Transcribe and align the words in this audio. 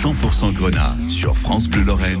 100% 0.00 0.54
Grenat 0.54 0.96
sur 1.08 1.36
France 1.36 1.68
Bleu 1.68 1.82
Lorraine. 1.82 2.20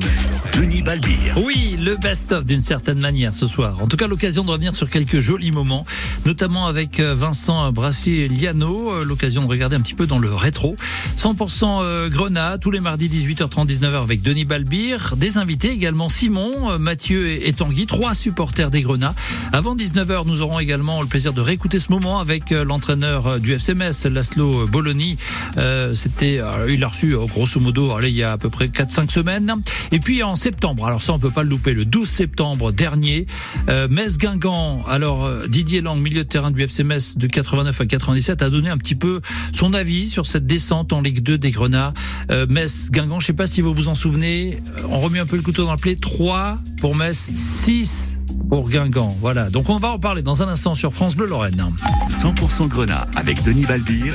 Denis 0.52 0.82
Balbir. 0.82 1.38
Oui, 1.42 1.78
le 1.82 1.96
best-of 1.96 2.44
d'une 2.44 2.62
certaine 2.62 2.98
manière 2.98 3.34
ce 3.34 3.46
soir. 3.46 3.82
En 3.82 3.86
tout 3.86 3.96
cas, 3.96 4.06
l'occasion 4.06 4.44
de 4.44 4.50
revenir 4.50 4.74
sur 4.74 4.90
quelques 4.90 5.20
jolis 5.20 5.50
moments, 5.50 5.86
notamment 6.26 6.66
avec 6.66 7.00
euh, 7.00 7.14
Vincent 7.14 7.72
Brassier-Liano. 7.72 8.92
Euh, 8.92 9.04
l'occasion 9.04 9.44
de 9.44 9.48
regarder 9.48 9.76
un 9.76 9.80
petit 9.80 9.94
peu 9.94 10.06
dans 10.06 10.18
le 10.18 10.34
rétro. 10.34 10.76
100% 11.16 11.80
euh, 11.80 12.10
Grenat, 12.10 12.58
tous 12.58 12.70
les 12.70 12.80
mardis 12.80 13.08
18h30, 13.08 13.66
19h 13.66 14.02
avec 14.02 14.20
Denis 14.20 14.44
Balbir. 14.44 15.14
Des 15.16 15.38
invités 15.38 15.70
également 15.70 16.10
Simon, 16.10 16.78
Mathieu 16.78 17.30
et 17.30 17.52
Tanguy, 17.54 17.86
trois 17.86 18.14
supporters 18.14 18.70
des 18.70 18.82
Grenats. 18.82 19.14
Avant 19.52 19.74
19h, 19.74 20.26
nous 20.26 20.42
aurons 20.42 20.58
également 20.58 21.00
le 21.00 21.06
plaisir 21.06 21.32
de 21.32 21.40
réécouter 21.40 21.78
ce 21.78 21.90
moment 21.90 22.20
avec 22.20 22.50
l'entraîneur 22.50 23.40
du 23.40 23.54
FCMS, 23.54 24.06
Laszlo 24.10 24.66
Bologna. 24.66 25.14
Il 25.56 26.84
a 26.84 26.88
reçu 26.88 27.16
grosso 27.28 27.58
modo, 27.58 27.69
allez, 27.96 28.10
il 28.10 28.16
y 28.16 28.22
a 28.22 28.32
à 28.32 28.38
peu 28.38 28.50
près 28.50 28.66
4-5 28.66 29.10
semaines. 29.10 29.54
Et 29.92 30.00
puis 30.00 30.22
en 30.22 30.36
septembre, 30.36 30.86
alors 30.86 31.02
ça 31.02 31.12
on 31.12 31.18
peut 31.18 31.30
pas 31.30 31.42
le 31.42 31.48
louper, 31.48 31.72
le 31.72 31.84
12 31.84 32.08
septembre 32.08 32.72
dernier, 32.72 33.26
euh, 33.68 33.88
Metz-Guingamp, 33.88 34.84
alors 34.86 35.24
euh, 35.24 35.46
Didier 35.46 35.80
Lang, 35.80 36.00
milieu 36.00 36.24
de 36.24 36.28
terrain 36.28 36.50
du 36.50 36.62
FC 36.62 36.84
Metz 36.84 37.16
de 37.16 37.26
89 37.26 37.80
à 37.80 37.86
97, 37.86 38.42
a 38.42 38.50
donné 38.50 38.68
un 38.70 38.78
petit 38.78 38.94
peu 38.94 39.20
son 39.52 39.74
avis 39.74 40.08
sur 40.08 40.26
cette 40.26 40.46
descente 40.46 40.92
en 40.92 41.00
Ligue 41.00 41.20
2 41.20 41.38
des 41.38 41.50
Grenats. 41.50 41.94
Euh, 42.30 42.46
Metz-Guingamp, 42.48 43.20
je 43.20 43.26
sais 43.26 43.32
pas 43.32 43.46
si 43.46 43.60
vous 43.60 43.74
vous 43.74 43.88
en 43.88 43.94
souvenez, 43.94 44.58
on 44.88 45.00
remet 45.00 45.18
un 45.18 45.26
peu 45.26 45.36
le 45.36 45.42
couteau 45.42 45.64
dans 45.64 45.72
le 45.72 45.78
plaid, 45.78 46.00
3 46.00 46.58
pour 46.80 46.94
Metz, 46.94 47.30
6 47.34 48.19
pour 48.48 48.68
Guingamp. 48.68 49.16
Voilà, 49.20 49.50
donc 49.50 49.68
on 49.68 49.76
va 49.76 49.90
en 49.90 49.98
parler 49.98 50.22
dans 50.22 50.42
un 50.42 50.48
instant 50.48 50.74
sur 50.74 50.92
France 50.92 51.16
Bleu 51.16 51.26
Lorraine. 51.26 51.72
100% 52.08 52.68
Grenat 52.68 53.06
avec 53.16 53.42
Denis 53.44 53.64
Balbir, 53.64 54.14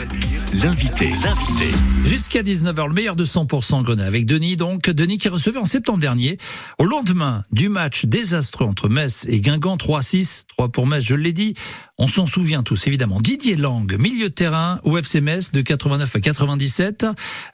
l'invité. 0.54 1.10
L'invité. 1.24 1.76
Jusqu'à 2.06 2.44
19h, 2.44 2.88
le 2.88 2.94
meilleur 2.94 3.16
de 3.16 3.26
100% 3.26 3.84
Grenat 3.84 4.06
avec 4.06 4.26
Denis. 4.26 4.58
Donc, 4.58 4.90
Denis 4.90 5.18
qui 5.18 5.30
recevait 5.30 5.60
en 5.60 5.66
septembre 5.66 6.00
dernier, 6.00 6.38
au 6.80 6.86
lendemain 6.86 7.44
du 7.52 7.70
match 7.70 8.06
désastreux 8.06 8.66
entre 8.66 8.90
Metz 8.90 9.26
et 9.30 9.40
Guingamp, 9.40 9.78
3-6, 9.78 10.45
3 10.50 10.70
pour 10.70 10.88
Metz, 10.88 11.04
je 11.04 11.16
l'ai 11.16 11.34
dit. 11.34 11.56
On 11.98 12.08
s'en 12.08 12.26
souvient 12.26 12.64
tous, 12.64 12.88
évidemment. 12.88 13.22
Didier 13.22 13.56
Lang, 13.56 13.98
milieu 13.98 14.30
de 14.30 14.34
terrain 14.34 14.80
au 14.84 14.98
FC 14.98 15.22
Metz 15.22 15.52
de 15.52 15.62
89 15.62 16.16
à 16.16 16.20
97, 16.20 17.06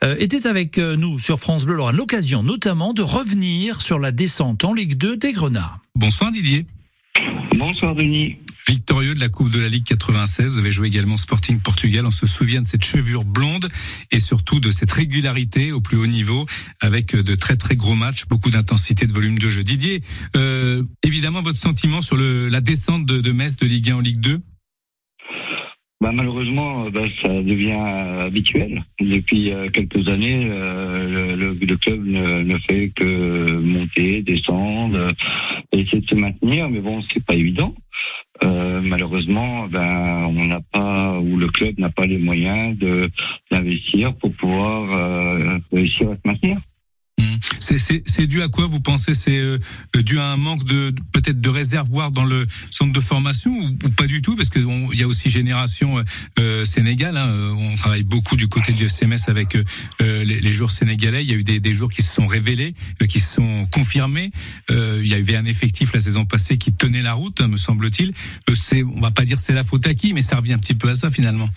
euh, 0.03 0.15
était 0.19 0.47
avec 0.47 0.77
euh, 0.77 0.95
nous 0.95 1.19
sur 1.19 1.39
France 1.39 1.65
Bleu 1.65 1.75
Lorraine. 1.75 1.95
L'occasion 1.95 2.43
notamment 2.43 2.93
de 2.93 3.01
revenir 3.01 3.81
sur 3.81 3.99
la 3.99 4.11
descente 4.11 4.63
en 4.63 4.73
Ligue 4.73 4.95
2 4.95 5.17
des 5.17 5.33
Grenats. 5.33 5.80
Bonsoir 6.01 6.31
Didier. 6.31 6.65
Bonsoir 7.55 7.93
Denis. 7.93 8.37
Victorieux 8.67 9.13
de 9.13 9.19
la 9.19 9.29
Coupe 9.29 9.51
de 9.51 9.59
la 9.59 9.67
Ligue 9.67 9.83
96, 9.83 10.53
vous 10.53 10.57
avez 10.57 10.71
joué 10.71 10.87
également 10.87 11.15
Sporting 11.15 11.59
Portugal. 11.59 12.07
On 12.07 12.11
se 12.11 12.25
souvient 12.25 12.63
de 12.63 12.65
cette 12.65 12.83
chevure 12.83 13.23
blonde 13.23 13.69
et 14.09 14.19
surtout 14.19 14.59
de 14.59 14.71
cette 14.71 14.91
régularité 14.91 15.71
au 15.71 15.79
plus 15.79 15.97
haut 15.97 16.07
niveau 16.07 16.47
avec 16.79 17.15
de 17.15 17.35
très 17.35 17.55
très 17.55 17.75
gros 17.75 17.93
matchs, 17.93 18.25
beaucoup 18.25 18.49
d'intensité, 18.49 19.05
de 19.05 19.13
volume 19.13 19.37
de 19.37 19.51
jeu. 19.51 19.61
Didier, 19.61 20.01
euh, 20.35 20.83
évidemment 21.03 21.41
votre 21.41 21.59
sentiment 21.59 22.01
sur 22.01 22.17
le, 22.17 22.49
la 22.49 22.61
descente 22.61 23.05
de, 23.05 23.21
de 23.21 23.31
Metz 23.31 23.57
de 23.57 23.67
Ligue 23.67 23.91
1 23.91 23.97
en 23.97 23.99
Ligue 23.99 24.19
2 24.19 24.41
bah, 26.01 26.11
malheureusement, 26.11 26.89
bah, 26.89 27.05
ça 27.23 27.29
devient 27.29 27.73
habituel. 28.25 28.83
Depuis 28.99 29.51
euh, 29.51 29.69
quelques 29.69 30.07
années, 30.09 30.47
euh, 30.49 31.35
le, 31.35 31.53
le, 31.53 31.77
club 31.77 32.03
ne, 32.03 32.41
ne, 32.41 32.57
fait 32.57 32.89
que 32.89 33.51
monter, 33.51 34.23
descendre, 34.23 35.07
essayer 35.71 36.01
de 36.01 36.07
se 36.07 36.15
maintenir. 36.15 36.69
Mais 36.69 36.79
bon, 36.79 37.01
c'est 37.13 37.23
pas 37.23 37.35
évident. 37.35 37.75
Euh, 38.43 38.81
malheureusement, 38.81 39.67
ben, 39.67 40.25
on 40.25 40.47
n'a 40.47 40.61
pas 40.71 41.19
ou 41.19 41.37
le 41.37 41.47
club 41.47 41.77
n'a 41.77 41.91
pas 41.91 42.07
les 42.07 42.17
moyens 42.17 42.75
de 42.77 43.07
d'investir 43.51 44.15
pour 44.15 44.33
pouvoir 44.33 44.91
euh, 44.91 45.59
réussir 45.71 46.09
à 46.09 46.15
se 46.15 46.21
maintenir. 46.25 46.57
Mmh. 47.21 48.01
C'est 48.05 48.27
dû 48.27 48.41
à 48.41 48.47
quoi 48.47 48.65
vous 48.65 48.79
pensez? 48.79 49.13
C'est 49.13 49.37
euh, 49.37 49.59
dû 49.95 50.19
à 50.19 50.25
un 50.25 50.37
manque 50.37 50.63
de 50.63 50.93
peut-être 51.11 51.39
de 51.39 51.49
réservoir 51.49 52.11
dans 52.11 52.25
le 52.25 52.47
centre 52.69 52.91
de 52.91 53.01
formation 53.01 53.51
ou, 53.51 53.89
pas 53.89 54.07
du 54.07 54.21
tout? 54.21 54.35
Parce 54.35 54.49
qu'il 54.49 54.65
y 54.93 55.03
a 55.03 55.07
aussi 55.07 55.29
génération 55.29 55.99
euh, 55.99 56.03
euh 56.39 56.65
Sénégal. 56.65 57.17
Hein, 57.17 57.53
on 57.57 57.75
travaille 57.75 58.03
beaucoup 58.03 58.35
du 58.35 58.47
côté 58.47 58.73
du 58.73 58.85
FCMS 58.85 59.27
avec 59.27 59.57
les, 59.99 60.25
les, 60.25 60.51
joueurs 60.51 60.71
sénégalais. 60.71 61.23
Il 61.23 61.31
y 61.31 61.33
a 61.33 61.37
eu 61.37 61.43
des, 61.43 61.59
des 61.59 61.73
joueurs 61.73 61.89
qui 61.89 62.01
se 62.01 62.13
sont 62.13 62.27
révélés, 62.27 62.73
qui 63.09 63.19
se 63.19 63.35
sont 63.35 63.67
confirmés. 63.71 64.31
il 64.69 65.07
y 65.07 65.13
avait 65.13 65.35
un 65.35 65.45
effectif 65.45 65.93
la 65.93 66.01
saison 66.01 66.25
passée 66.25 66.57
qui 66.57 66.71
tenait 66.71 67.01
la 67.01 67.13
route, 67.13 67.41
hein, 67.41 67.47
me 67.47 67.57
semble-t-il. 67.57 68.13
c'est, 68.53 68.83
on 68.83 68.99
va 68.99 69.11
pas 69.11 69.23
dire 69.23 69.39
c'est 69.39 69.53
la 69.53 69.63
faute 69.63 69.87
à 69.87 69.93
qui, 69.93 70.13
mais 70.13 70.21
ça 70.21 70.37
revient 70.37 70.53
un 70.53 70.59
petit 70.59 70.75
peu 70.75 70.89
à 70.89 70.95
ça 70.95 71.11
finalement. 71.11 71.49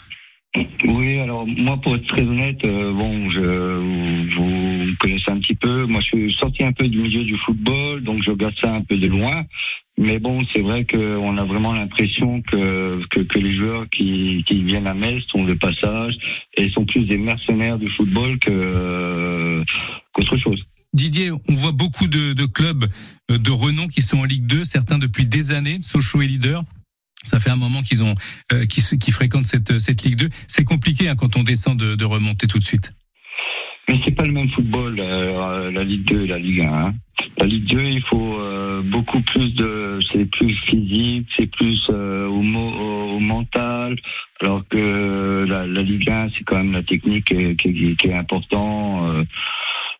Oui, 0.86 1.18
alors 1.18 1.46
moi 1.46 1.80
pour 1.80 1.96
être 1.96 2.06
très 2.06 2.22
honnête, 2.22 2.64
euh, 2.64 2.92
bon, 2.92 3.30
je, 3.30 4.36
vous 4.36 4.94
connaissez 5.00 5.30
un 5.30 5.38
petit 5.38 5.54
peu. 5.54 5.86
Moi, 5.86 6.00
je 6.00 6.06
suis 6.06 6.34
sorti 6.34 6.64
un 6.64 6.72
peu 6.72 6.86
du 6.86 6.98
milieu 6.98 7.24
du 7.24 7.36
football, 7.38 8.02
donc 8.02 8.22
je 8.22 8.30
regarde 8.30 8.54
ça 8.60 8.72
un 8.72 8.82
peu 8.82 8.96
de 8.96 9.08
loin. 9.08 9.44
Mais 9.96 10.18
bon, 10.18 10.44
c'est 10.52 10.60
vrai 10.60 10.84
qu'on 10.84 11.38
a 11.38 11.44
vraiment 11.44 11.72
l'impression 11.72 12.42
que, 12.42 13.00
que, 13.10 13.38
les 13.38 13.54
joueurs 13.54 13.88
qui, 13.88 14.44
viennent 14.48 14.86
à 14.86 14.94
Metz 14.94 15.22
sont 15.28 15.44
de 15.44 15.54
passage 15.54 16.16
et 16.56 16.68
sont 16.70 16.84
plus 16.84 17.04
des 17.04 17.18
mercenaires 17.18 17.78
du 17.78 17.88
football 17.90 18.38
que 18.38 19.62
qu'autre 20.12 20.36
chose. 20.36 20.64
Didier, 20.92 21.30
on 21.32 21.54
voit 21.54 21.72
beaucoup 21.72 22.06
de, 22.06 22.32
de, 22.32 22.44
clubs 22.44 22.84
euh, 23.30 23.38
de 23.38 23.50
renom 23.50 23.88
qui 23.88 24.00
sont 24.00 24.18
en 24.18 24.24
Ligue 24.24 24.46
2, 24.46 24.64
certains 24.64 24.98
depuis 24.98 25.26
des 25.26 25.52
années, 25.52 25.78
Sochaux 25.82 26.22
et 26.22 26.26
Leader. 26.26 26.62
Ça 27.24 27.38
fait 27.38 27.50
un 27.50 27.56
moment 27.56 27.82
qu'ils 27.82 28.02
ont, 28.02 28.14
euh, 28.52 28.66
qui, 28.66 29.10
fréquentent 29.10 29.44
cette, 29.44 29.78
cette 29.78 30.02
Ligue 30.02 30.16
2. 30.16 30.28
C'est 30.46 30.64
compliqué 30.64 31.08
hein, 31.08 31.14
quand 31.16 31.36
on 31.36 31.42
descend 31.42 31.78
de, 31.78 31.94
de, 31.94 32.04
remonter 32.04 32.46
tout 32.46 32.58
de 32.58 32.64
suite. 32.64 32.92
Mais 33.90 34.00
c'est 34.04 34.14
pas 34.14 34.24
le 34.24 34.32
même 34.32 34.48
football, 34.50 34.96
euh, 34.98 35.70
la 35.70 35.84
Ligue 35.84 36.04
2 36.06 36.24
et 36.24 36.26
la 36.26 36.38
Ligue 36.38 36.62
1. 36.62 36.72
Hein. 36.72 36.94
La 37.38 37.46
Ligue 37.46 37.66
2, 37.66 37.82
il 37.82 38.02
faut 38.02 38.38
euh, 38.38 38.82
beaucoup 38.82 39.20
plus 39.20 39.54
de, 39.54 39.98
c'est 40.12 40.24
plus 40.24 40.54
physique, 40.66 41.28
c'est 41.36 41.50
plus 41.50 41.86
euh, 41.90 42.26
au, 42.26 42.40
au, 42.40 43.20
mental, 43.20 43.96
alors 44.40 44.62
que 44.68 45.44
la, 45.46 45.66
la 45.66 45.82
Ligue 45.82 46.08
1, 46.08 46.30
c'est 46.36 46.44
quand 46.44 46.56
même 46.56 46.72
la 46.72 46.82
technique 46.82 47.26
qui, 47.26 47.56
qui, 47.56 47.96
qui 47.96 48.08
est 48.08 48.14
important 48.14 49.06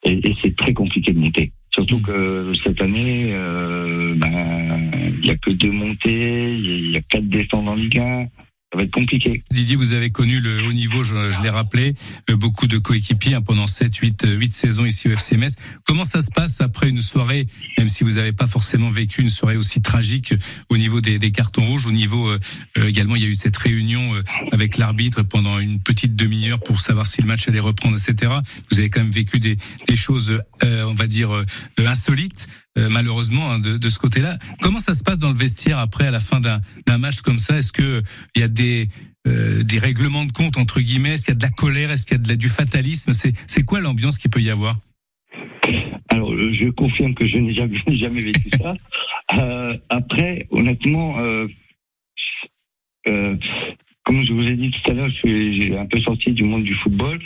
et, 0.05 0.13
et 0.13 0.37
c'est 0.43 0.57
très 0.57 0.73
compliqué 0.73 1.13
de 1.13 1.19
monter. 1.19 1.53
Surtout 1.75 2.01
que 2.03 2.53
cette 2.63 2.81
année, 2.81 3.31
euh, 3.33 4.15
ben, 4.15 4.93
il 5.13 5.21
n'y 5.23 5.31
a 5.31 5.35
que 5.35 5.51
deux 5.51 5.73
montées, 5.73 6.55
il 6.55 6.93
y 6.93 6.97
a 6.97 7.01
quatre 7.01 7.29
descentes 7.29 7.67
en 7.67 7.75
Ligue 7.75 7.99
1 7.99 8.29
ça 8.75 8.79
va 8.79 8.83
être 8.83 8.91
compliqué. 8.91 9.45
Didier, 9.53 9.77
vous 9.77 9.93
avez 9.93 10.11
connu 10.11 10.41
le 10.41 10.67
haut 10.67 10.73
niveau, 10.73 11.05
je, 11.05 11.31
je 11.31 11.43
l'ai 11.43 11.49
rappelé, 11.49 11.95
euh, 12.29 12.35
beaucoup 12.35 12.67
de 12.67 12.79
coéquipiers 12.79 13.35
hein, 13.35 13.41
pendant 13.41 13.69
7, 13.69 13.95
8, 13.95 14.27
8 14.37 14.53
saisons 14.53 14.85
ici 14.85 15.07
au 15.07 15.13
FC 15.13 15.37
Metz. 15.37 15.55
Comment 15.87 16.05
ça 16.05 16.21
se 16.21 16.31
passe 16.35 16.61
après 16.61 16.89
une 16.89 17.01
soirée, 17.01 17.47
même 17.79 17.89
si 17.89 18.03
vous 18.03 18.15
n'avez 18.15 18.33
pas 18.33 18.49
forcément 18.49 18.91
vécu 18.91 19.23
une 19.23 19.29
soirée 19.29 19.57
aussi 19.57 19.81
tragique 19.81 20.35
au 20.71 20.77
niveau 20.77 21.01
des, 21.01 21.21
des 21.21 21.31
cartons 21.31 21.65
rouges, 21.65 21.87
au 21.87 21.93
niveau 21.93 22.29
euh, 22.29 22.41
euh, 22.79 22.89
également, 22.89 23.15
il 23.15 23.23
y 23.23 23.27
a 23.27 23.29
eu 23.29 23.37
cette 23.37 23.57
réunion 23.57 24.13
avec 24.51 24.77
l'arbitre 24.77 25.23
pendant 25.23 25.61
une 25.61 25.81
petite 25.81 26.17
demi-heure 26.17 26.59
pour 26.59 26.81
savoir 26.81 27.07
si 27.07 27.21
le 27.21 27.29
match 27.29 27.47
allait 27.47 27.61
reprendre, 27.61 27.97
etc. 27.97 28.33
Vous 28.73 28.81
avez 28.81 28.91
quand 28.91 29.03
même 29.03 29.13
vécu 29.13 29.39
des, 29.39 29.57
des 29.87 29.97
choses, 29.97 30.41
on 30.63 30.95
va 30.95 31.07
dire, 31.07 31.31
insolites. 31.79 32.49
Euh, 32.77 32.89
malheureusement 32.91 33.53
hein, 33.53 33.61
de, 33.61 33.77
de, 33.77 33.89
ce 33.89 34.01
côté-là. 34.01 34.37
Comment 34.61 34.81
ça 34.81 34.95
se 34.95 35.05
passe 35.05 35.21
dans 35.21 35.31
le 35.31 35.37
vestiaire 35.37 35.79
après 35.79 36.09
à 36.09 36.11
la 36.11 36.19
fin 36.19 36.41
d'un 36.41 36.99
match 36.99 37.21
comme 37.21 37.39
ça? 37.39 37.57
Est-ce 37.59 37.71
que 37.71 38.03
il 38.35 38.41
y 38.41 38.43
a 38.43 38.49
des 38.49 38.89
euh, 39.29 39.63
des 39.63 39.79
règlements 39.79 40.25
de 40.25 40.33
compte 40.33 40.59
entre 40.59 40.81
guillemets? 40.81 41.11
Est-ce 41.11 41.23
qu'il 41.23 41.35
y 41.35 41.37
a 41.37 41.39
de 41.39 41.43
la 41.43 41.51
colère? 41.51 41.93
Est-ce 41.93 42.05
qu'il 42.05 42.17
y 42.17 42.21
a 42.21 42.23
de 42.23 42.35
du 42.35 42.49
fatalisme? 42.49 43.13
C'est 43.15 43.63
quoi 43.63 43.79
l'ambiance 43.79 44.19
qu'il 44.19 44.31
peut 44.31 44.41
y 44.41 44.51
avoir? 44.51 44.77
Alors, 46.09 46.33
je 46.37 46.69
confirme 46.71 47.15
que 47.15 47.29
je 47.29 47.37
n'ai 47.37 47.55
jamais, 47.55 47.79
jamais 47.97 48.23
vécu 48.23 48.51
ça. 48.61 48.75
Euh, 49.35 49.79
après, 49.89 50.49
honnêtement, 50.51 51.17
comme 54.05 54.23
je 54.23 54.33
vous 54.33 54.47
ai 54.47 54.55
dit 54.55 54.71
tout 54.71 54.91
à 54.91 54.95
l'heure, 54.95 55.09
j'ai 55.25 55.77
un 55.77 55.87
peu 55.87 55.99
sorti 56.01 56.33
du 56.33 56.45
monde 56.45 56.65
du 56.65 56.75
football. 56.75 57.19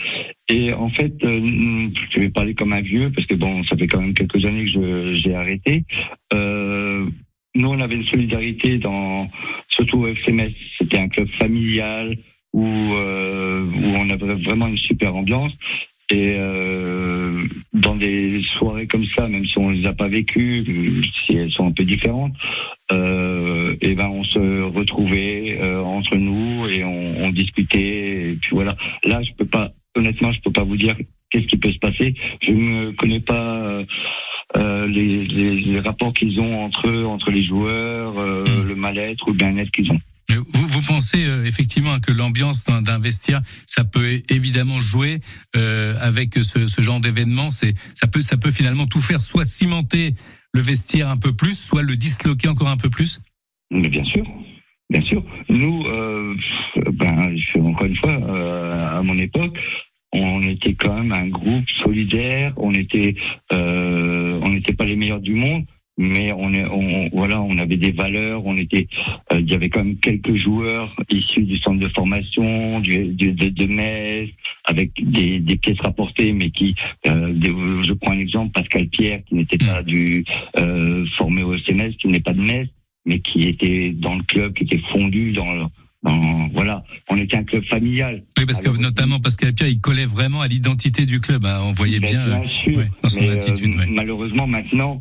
Et 0.49 0.73
en 0.73 0.89
fait, 0.89 1.13
euh, 1.25 1.89
je 2.11 2.21
vais 2.21 2.31
parler 2.31 2.55
comme 2.55 2.73
un 2.73 2.81
vieux, 2.81 3.11
parce 3.11 3.27
que 3.27 3.35
bon, 3.35 3.65
ça 3.65 3.77
fait 3.77 3.89
quand 3.89 4.01
même 4.01 4.15
quelques 4.15 4.45
années 4.45 4.71
que 4.73 5.15
j'ai 5.15 5.35
arrêté. 5.35 5.85
Euh, 6.33 7.07
nous, 7.55 7.69
on 7.69 7.81
avait 7.81 7.97
une 7.97 8.07
solidarité 8.07 8.79
dans, 8.79 9.29
surtout 9.69 10.05
au 10.05 10.15
FMS. 10.15 10.53
C'était 10.79 11.01
un 11.01 11.09
club 11.09 11.29
familial 11.41 12.17
où, 12.53 12.65
euh, 12.65 13.65
où 13.65 13.87
on 13.97 14.09
avait 14.11 14.35
vraiment 14.35 14.69
une 14.69 14.79
super 14.79 15.17
ambiance. 15.17 15.53
Et 16.11 16.33
euh, 16.39 17.45
dans 17.75 17.95
des 17.95 18.43
soirées 18.59 18.87
comme 18.87 19.05
ça, 19.17 19.29
même 19.29 19.45
si 19.45 19.59
on 19.59 19.71
les 19.71 19.87
a 19.87 19.93
pas 19.93 20.09
vécues, 20.09 21.03
si 21.27 21.37
elles 21.37 21.51
sont 21.51 21.67
un 21.67 21.73
peu 21.73 21.85
différentes, 21.85 22.33
euh, 22.93 23.77
et 23.83 23.95
ben 23.95 24.09
on 24.09 24.25
se 24.25 24.63
retrouvait 24.63 25.59
euh, 25.61 25.83
entre 25.83 26.17
nous 26.17 26.67
et 26.69 26.83
on, 26.83 27.25
on, 27.25 27.31
discutait. 27.31 28.31
Et 28.31 28.39
puis 28.41 28.51
voilà. 28.53 28.75
Là, 29.05 29.23
je 29.23 29.33
peux 29.33 29.45
pas, 29.45 29.71
honnêtement, 29.95 30.33
je 30.33 30.41
peux 30.41 30.53
pas 30.53 30.65
vous 30.65 30.79
dire 30.79 30.97
qu'est-ce 31.31 31.47
qui 31.47 31.59
peut 31.59 31.73
se 31.73 31.79
passer. 31.79 32.15
Je 32.41 32.53
ne 32.53 32.91
connais 32.93 33.21
pas. 33.21 33.85
Euh, 34.57 34.87
les, 34.87 35.27
les, 35.27 35.57
les, 35.61 35.81
rapports 35.81 36.15
qu'ils 36.15 36.41
ont 36.41 36.65
entre 36.65 36.89
eux, 36.89 37.05
entre 37.05 37.31
les 37.31 37.43
joueurs, 37.43 38.19
euh, 38.19 38.45
mmh. 38.45 38.69
le 38.69 38.75
mal-être 38.77 39.27
ou 39.27 39.33
le 39.33 39.37
bien-être 39.37 39.71
qu'ils 39.71 39.93
ont. 39.93 40.01
Vous, 40.37 40.67
vous 40.67 40.83
pensez 40.83 41.25
euh, 41.25 41.45
effectivement 41.45 41.99
que 42.01 42.13
l'ambiance 42.13 42.65
d'un 42.65 42.99
vestiaire, 42.99 43.43
ça 43.67 43.85
peut 43.85 44.21
évidemment 44.29 44.81
jouer 44.81 45.21
euh, 45.57 45.95
avec 46.01 46.35
ce, 46.35 46.67
ce 46.67 46.83
genre 46.83 47.01
d'événement. 47.01 47.51
C'est 47.51 47.75
ça 47.95 48.07
peut 48.07 48.21
ça 48.21 48.37
peut 48.37 48.51
finalement 48.51 48.87
tout 48.87 49.01
faire, 49.01 49.21
soit 49.21 49.45
cimenter 49.45 50.15
le 50.53 50.61
vestiaire 50.61 51.09
un 51.09 51.17
peu 51.17 51.33
plus, 51.33 51.59
soit 51.59 51.83
le 51.83 51.97
disloquer 51.97 52.49
encore 52.49 52.69
un 52.69 52.77
peu 52.77 52.91
plus. 52.91 53.21
Mais 53.71 53.89
bien 53.89 54.05
sûr, 54.05 54.25
bien 54.91 55.03
sûr. 55.03 55.23
Nous, 55.49 55.85
euh, 55.87 56.35
ben, 56.93 57.37
encore 57.61 57.87
une 57.87 57.97
fois, 57.97 58.13
euh, 58.13 58.99
à 58.99 59.03
mon 59.03 59.19
époque, 59.19 59.59
on 60.13 60.43
était 60.43 60.75
quand 60.75 60.95
même 60.95 61.13
un 61.13 61.29
groupe 61.29 61.69
solidaire. 61.85 62.55
On 62.57 62.73
était, 62.73 63.15
euh, 63.53 64.41
on 64.43 64.49
n'était 64.49 64.73
pas 64.73 64.85
les 64.85 64.97
meilleurs 64.97 65.21
du 65.21 65.35
monde, 65.35 65.67
mais 65.99 66.33
on, 66.33 66.53
est, 66.55 66.65
on 66.65 67.09
voilà, 67.13 67.43
on 67.43 67.53
avait 67.59 67.77
des 67.77 67.91
valeurs. 67.91 68.47
On 68.47 68.57
était, 68.57 68.87
euh, 69.33 69.41
il 69.41 69.51
y 69.51 69.55
avait 69.55 69.69
quand 69.69 69.83
même 69.85 69.97
quelques 69.99 70.37
joueurs 70.37 70.95
issus 71.11 71.43
du 71.43 71.59
centre 71.59 71.81
de 71.81 71.89
formation, 71.89 72.81
du, 72.81 73.09
du 73.15 73.33
de, 73.33 73.49
de 73.49 73.67
Metz, 73.67 74.31
avec 74.65 74.93
des, 75.03 75.41
des 75.41 75.57
pièces 75.57 75.81
rapportées, 75.81 76.33
mais 76.33 76.51
qui, 76.51 76.75
euh, 77.09 77.33
des- 77.33 77.53
je 77.83 77.93
prends 77.95 78.13
un 78.13 78.19
exemple, 78.19 78.53
Pascal 78.53 78.87
Pierre, 78.89 79.21
qui 79.29 79.35
n'était 79.35 79.59
pas 79.59 79.83
du 79.83 80.25
euh, 80.59 81.05
formé 81.17 81.43
au 81.43 81.55
SMS, 81.55 81.97
qui 81.97 82.07
n'est 82.09 82.21
pas 82.21 82.33
de 82.33 82.41
Metz, 82.43 82.69
mais 83.05 83.19
qui 83.21 83.41
était 83.41 83.91
dans 83.91 84.15
le 84.15 84.23
club, 84.23 84.55
qui 84.55 84.65
était 84.65 84.81
fondu 84.93 85.33
dans 85.33 85.53
le, 85.53 85.63
dans, 86.05 86.49
voilà, 86.55 86.85
on 87.11 87.17
était 87.17 87.39
un 87.39 87.43
club 87.45 87.65
familial. 87.65 88.23
Oui, 88.39 88.45
parce 88.47 88.61
que 88.61 88.69
Alors, 88.69 88.81
notamment 88.81 89.19
Pascal 89.19 89.53
Pierre, 89.53 89.69
il 89.69 89.81
collait 89.81 90.07
vraiment 90.07 90.43
à 90.43 90.47
l'identité 90.47 91.07
du 91.07 91.21
club. 91.21 91.45
hein. 91.45 91.59
On 91.65 91.73
voyait 91.73 91.99
Ben, 91.99 92.11
bien, 92.11 92.21
euh, 92.41 92.47
sûr, 92.47 92.77
ouais, 92.79 92.87
dans 93.03 93.09
son 93.09 93.21
mais, 93.21 93.29
euh, 93.31 93.33
attitude. 93.35 93.75
ouais. 93.75 93.87
malheureusement 93.91 94.47
maintenant, 94.47 95.01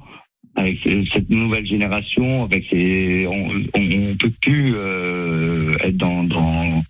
avec 0.57 0.80
cette 1.13 1.30
nouvelle 1.30 1.65
génération, 1.65 2.44
avec 2.44 2.65
ces, 2.69 3.27
on, 3.27 3.50
on, 3.75 4.15
peut 4.15 4.31
plus 4.42 4.74
euh, 4.75 5.71
être 5.81 5.98
dans, 5.98 6.24
dans 6.24 6.83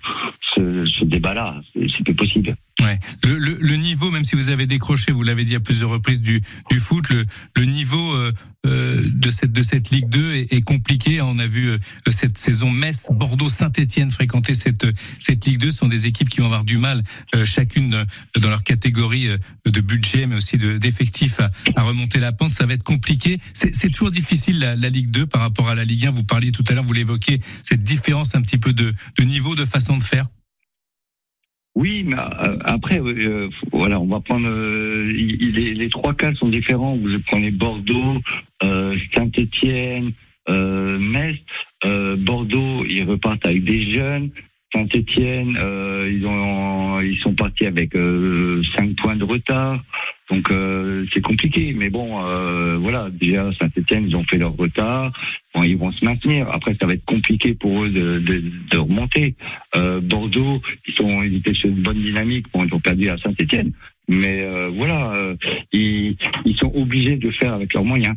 ce, 0.55 0.85
ce 0.85 1.03
débat-là. 1.03 1.61
C'est 1.75 2.03
plus 2.03 2.15
possible. 2.15 2.55
Ouais. 2.81 2.97
Le, 3.25 3.37
le, 3.37 3.57
le 3.59 3.75
niveau, 3.75 4.09
même 4.09 4.23
si 4.23 4.35
vous 4.35 4.49
avez 4.49 4.65
décroché, 4.67 5.11
vous 5.11 5.23
l'avez 5.23 5.43
dit 5.43 5.55
à 5.55 5.59
plusieurs 5.59 5.89
reprises 5.89 6.21
du, 6.21 6.41
du 6.71 6.79
foot, 6.79 7.09
le, 7.09 7.25
le 7.57 7.65
niveau 7.65 8.13
euh, 8.13 8.31
de 8.63 9.31
cette 9.31 9.51
de 9.51 9.63
cette 9.63 9.89
Ligue 9.89 10.09
2 10.09 10.33
est, 10.33 10.54
est 10.54 10.62
compliqué. 10.62 11.21
On 11.21 11.39
a 11.39 11.48
vu 11.48 11.69
euh, 11.69 11.77
cette 12.09 12.38
saison 12.38 12.69
Metz, 12.69 13.07
Bordeaux, 13.12 13.50
Saint-Étienne 13.50 14.12
fréquenter 14.12 14.54
cette 14.54 14.88
cette 15.19 15.45
Ligue 15.45 15.59
2. 15.59 15.71
Ce 15.71 15.77
sont 15.77 15.88
des 15.88 16.06
équipes 16.06 16.30
qui 16.30 16.39
vont 16.39 16.48
avoir 16.48 16.63
du 16.63 16.77
mal 16.77 17.04
euh, 17.36 17.45
chacune 17.45 17.94
euh, 17.94 18.06
dans 18.39 18.50
leur 18.50 18.63
catégorie 18.63 19.30
euh, 19.30 19.38
de 19.65 19.81
budget, 19.81 20.25
mais 20.25 20.36
aussi 20.36 20.57
de 20.57 20.77
d'effectifs 20.77 21.39
à, 21.39 21.50
à 21.75 21.83
remonter 21.83 22.19
la 22.19 22.31
pente. 22.31 22.51
Ça 22.51 22.65
va 22.65 22.74
être 22.74 22.83
compliqué. 22.83 23.39
C'est 23.54 23.75
c'est 23.75 23.89
toujours 23.89 24.12
difficile 24.12 24.60
la, 24.60 24.75
la 24.75 24.89
Ligue 24.89 25.12
2 25.12 25.25
par 25.25 25.42
rapport 25.42 25.69
à 25.69 25.75
la 25.75 25.83
Ligue 25.83 26.06
1. 26.06 26.12
Vous 26.12 26.24
parliez 26.24 26.51
tout 26.51 26.63
à 26.68 26.74
l'heure, 26.74 26.83
vous 26.83 26.94
l'évoquez, 26.94 27.42
cette 27.63 27.83
différence 27.83 28.36
un 28.36 28.42
petit 28.42 28.57
peu 28.57 28.74
de, 28.74 28.94
de 29.18 29.24
niveau, 29.24 29.56
de 29.56 29.65
façon 29.65 29.98
de 29.98 30.03
faire. 30.03 30.27
Oui, 31.77 32.03
mais 32.07 32.15
euh, 32.15 32.57
après, 32.65 33.00
euh, 33.00 33.50
voilà, 33.71 34.00
on 34.00 34.07
va 34.07 34.19
prendre 34.19 34.47
euh, 34.50 35.12
les, 35.12 35.89
trois 35.89 36.15
cas 36.15 36.33
sont 36.33 36.50
différents. 36.50 36.95
Vous 36.95 37.19
prenez 37.27 37.51
Bordeaux, 37.51 38.18
euh, 38.63 38.97
Saint-Étienne, 39.15 40.12
euh, 40.50 40.97
Metz. 40.97 41.35
Euh, 41.85 42.15
Bordeaux, 42.15 42.83
ils 42.89 43.03
repartent 43.03 43.45
avec 43.45 43.63
des 43.63 43.94
jeunes. 43.94 44.31
Saint-Étienne, 44.74 45.56
euh, 45.62 46.12
ils 46.12 46.25
ont 46.25 47.00
ils 47.00 47.19
sont 47.19 47.35
partis 47.35 47.68
avec 47.68 47.95
euh, 47.95 48.63
cinq 48.75 48.95
points 48.95 49.15
de 49.15 49.24
retard. 49.24 49.79
Donc 50.29 50.51
euh, 50.51 51.06
c'est 51.13 51.21
compliqué, 51.21 51.74
mais 51.74 51.89
bon, 51.89 52.21
euh, 52.25 52.77
voilà. 52.77 53.09
Déjà 53.09 53.50
Saint-Étienne, 53.59 54.06
ils 54.07 54.15
ont 54.15 54.25
fait 54.25 54.38
leur 54.38 54.56
retard. 54.56 55.13
Bon, 55.56 55.63
ils 55.63 55.77
vont 55.77 55.91
se 55.91 56.03
maintenir. 56.03 56.50
Après, 56.51 56.75
ça 56.79 56.85
va 56.85 56.94
être 56.94 57.06
compliqué 57.06 57.53
pour 57.53 57.83
eux 57.83 57.89
de, 57.89 58.19
de, 58.19 58.77
remonter. 58.77 59.35
Euh, 59.75 60.01
Bordeaux, 60.01 60.62
ils 60.88 60.94
sont 60.94 61.24
ils 61.24 61.35
étaient 61.35 61.53
sur 61.53 61.69
une 61.69 61.81
bonne 61.81 62.01
dynamique. 62.01 62.47
Bon, 62.53 62.65
ils 62.65 62.74
ont 62.74 62.79
perdu 62.79 63.09
à 63.09 63.18
Saint-Étienne, 63.18 63.71
mais 64.09 64.41
euh, 64.41 64.69
voilà, 64.74 65.12
euh, 65.13 65.35
ils, 65.71 66.18
ils 66.45 66.57
sont 66.57 66.71
obligés 66.75 67.15
de 67.15 67.31
faire 67.31 67.53
avec 67.53 67.74
leurs 67.74 67.85
moyens. 67.85 68.15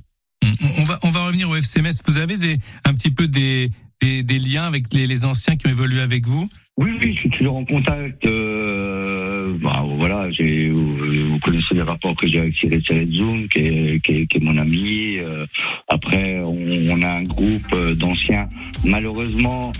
On- 0.79 0.85
va, 0.85 0.99
on 1.03 1.11
va 1.11 1.27
revenir 1.27 1.49
au 1.49 1.57
FCMS. 1.57 2.03
Vous 2.07 2.17
avez 2.17 2.37
un 2.85 2.95
petit 2.95 3.11
peu 3.11 3.27
des, 3.29 3.71
liens 4.03 4.65
avec 4.65 4.93
les 4.93 5.25
anciens 5.25 5.57
qui 5.57 5.67
ont 5.69 5.71
évolué 5.71 6.01
avec 6.01 6.27
vous? 6.27 6.49
Oui, 6.77 6.93
oui, 7.03 7.13
je 7.15 7.21
suis 7.21 7.31
toujours 7.31 7.57
en 7.57 7.65
contact. 7.65 8.25
Euh, 8.27 9.55
bah, 9.63 9.85
voilà, 9.99 10.29
vous, 10.29 11.39
connaissez 11.43 11.75
les 11.75 11.83
rapports 11.83 12.17
que 12.17 12.27
j'ai 12.27 12.39
avec 12.41 12.55
Cyril 12.55 12.83
Cerezoun, 12.83 13.49
qui 13.49 13.59
est, 13.61 14.01
qui, 14.05 14.13
est, 14.13 14.27
qui 14.27 14.37
est 14.39 14.41
mon 14.41 14.57
ami. 14.57 15.19
Euh, 15.19 15.45
après, 15.89 16.41
on, 16.41 16.57
on 16.91 17.03
a 17.03 17.09
un 17.09 17.23
groupe 17.25 17.73
euh, 17.75 17.95
d'anciens. 17.95 18.49
Malheureusement, 18.85 19.73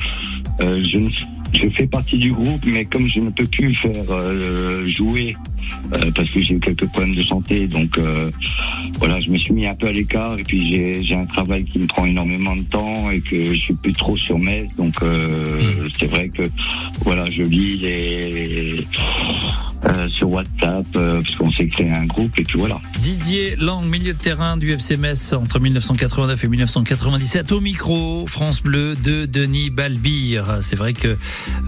euh, 0.61 0.83
je, 0.83 0.99
ne- 0.99 1.09
je 1.53 1.69
fais 1.71 1.87
partie 1.87 2.19
du 2.19 2.33
groupe, 2.33 2.65
mais 2.65 2.85
comme 2.85 3.07
je 3.09 3.21
ne 3.21 3.31
peux 3.31 3.47
plus 3.47 3.75
faire 3.75 4.11
euh, 4.11 4.87
jouer 4.89 5.35
euh, 5.95 6.11
parce 6.15 6.29
que 6.31 6.41
j'ai 6.41 6.55
eu 6.55 6.61
quelques 6.61 6.87
problèmes 6.87 7.15
de 7.15 7.23
santé, 7.23 7.67
donc 7.67 7.99
euh, 7.99 8.31
voilà, 8.99 9.19
je 9.21 9.31
me 9.31 9.39
suis 9.39 9.53
mis 9.53 9.67
un 9.67 9.75
peu 9.75 9.89
à 9.89 9.93
l'écart. 9.93 10.39
Et 10.39 10.43
puis 10.43 10.71
j'ai, 10.71 11.03
j'ai 11.03 11.15
un 11.15 11.27
travail 11.27 11.65
qui 11.65 11.79
me 11.79 11.87
prend 11.87 12.05
énormément 12.05 12.57
de 12.57 12.63
temps 12.63 13.11
et 13.11 13.21
que 13.21 13.45
je 13.45 13.59
suis 13.59 13.75
plus 13.75 13.93
trop 13.93 14.17
sur 14.17 14.39
Metz, 14.39 14.75
donc 14.77 14.95
euh, 15.03 15.89
c'est 15.99 16.07
vrai 16.07 16.29
que 16.29 16.43
voilà, 17.03 17.25
je 17.31 17.43
lis 17.43 17.77
les 17.79 18.85
euh, 19.85 20.09
sur 20.09 20.31
WhatsApp 20.31 20.85
euh, 20.97 21.21
parce 21.23 21.37
qu'on 21.37 21.51
s'est 21.51 21.67
créé 21.67 21.91
un 21.91 22.05
groupe 22.07 22.39
et 22.39 22.43
puis 22.43 22.59
voilà. 22.59 22.79
Didier 23.01 23.57
Lang, 23.57 23.85
milieu 23.85 24.13
de 24.13 24.19
terrain 24.19 24.57
du 24.57 24.73
FC 24.73 24.97
Metz 24.97 25.33
entre 25.33 25.61
1989 25.61 26.45
et 26.45 26.49
1997 26.49 27.53
au 27.53 27.61
micro 27.61 28.27
France 28.27 28.63
Bleu 28.63 28.95
de 28.97 29.27
Denis 29.27 29.71
Balbir. 29.71 30.59
C'est 30.61 30.77
vrai 30.77 30.93
que 30.93 31.17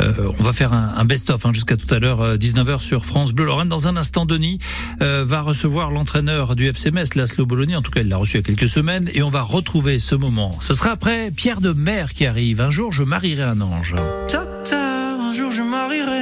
euh, 0.00 0.30
on 0.38 0.42
va 0.42 0.52
faire 0.52 0.72
un, 0.72 0.94
un 0.96 1.04
best-of 1.04 1.44
hein, 1.46 1.52
jusqu'à 1.52 1.76
tout 1.76 1.92
à 1.92 1.98
l'heure 1.98 2.20
euh, 2.20 2.36
19h 2.36 2.80
sur 2.80 3.04
France 3.04 3.32
Bleu 3.32 3.44
Lorraine. 3.44 3.68
Dans 3.68 3.88
un 3.88 3.96
instant, 3.96 4.26
Denis 4.26 4.58
euh, 5.00 5.24
va 5.26 5.40
recevoir 5.40 5.90
l'entraîneur 5.90 6.54
du 6.54 6.66
FC 6.66 6.90
Metz, 6.90 7.14
Laszlo 7.14 7.46
Bologna. 7.46 7.78
En 7.78 7.82
tout 7.82 7.90
cas, 7.90 8.00
il 8.00 8.08
l'a 8.08 8.16
reçu 8.16 8.36
il 8.36 8.40
y 8.40 8.40
a 8.40 8.42
quelques 8.42 8.68
semaines 8.68 9.08
et 9.14 9.22
on 9.22 9.30
va 9.30 9.42
retrouver 9.42 9.98
ce 9.98 10.14
moment. 10.14 10.52
Ce 10.60 10.74
sera 10.74 10.90
après 10.90 11.30
Pierre 11.30 11.60
de 11.60 11.72
Mer 11.72 12.14
qui 12.14 12.26
arrive. 12.26 12.60
Un 12.60 12.70
jour, 12.70 12.92
je 12.92 13.02
marierai 13.02 13.42
un 13.42 13.60
ange. 13.60 13.94
Docteur, 14.30 15.20
un 15.20 15.34
jour 15.34 15.52
je 15.52 15.62
marierai. 15.62 16.21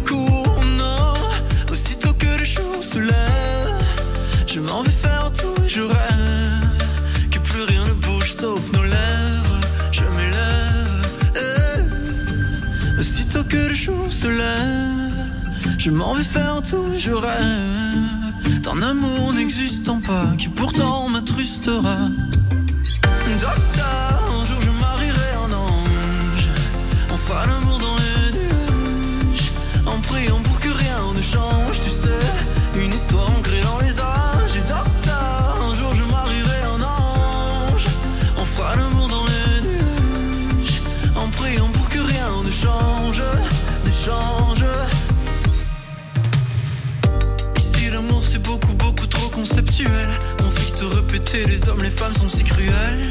je 15.83 15.89
m'en 15.89 16.13
vais 16.13 16.23
faire 16.23 16.61
tout 16.61 16.85
je 16.99 17.09
rêve. 17.09 18.61
D'un 18.61 18.83
amour 18.83 19.33
n'existant 19.33 19.99
pas, 19.99 20.27
qui 20.37 20.47
pourtant 20.47 21.09
m'attrustera. 21.09 21.97
Conceptuel 50.01 50.09
On 50.45 50.49
fait 50.49 50.71
que 50.71 50.79
te 50.79 50.85
répéter 50.85 51.45
les 51.45 51.69
hommes 51.69 51.81
les 51.81 51.89
femmes 51.89 52.13
sont 52.15 52.29
si 52.29 52.43
cruels 52.43 53.01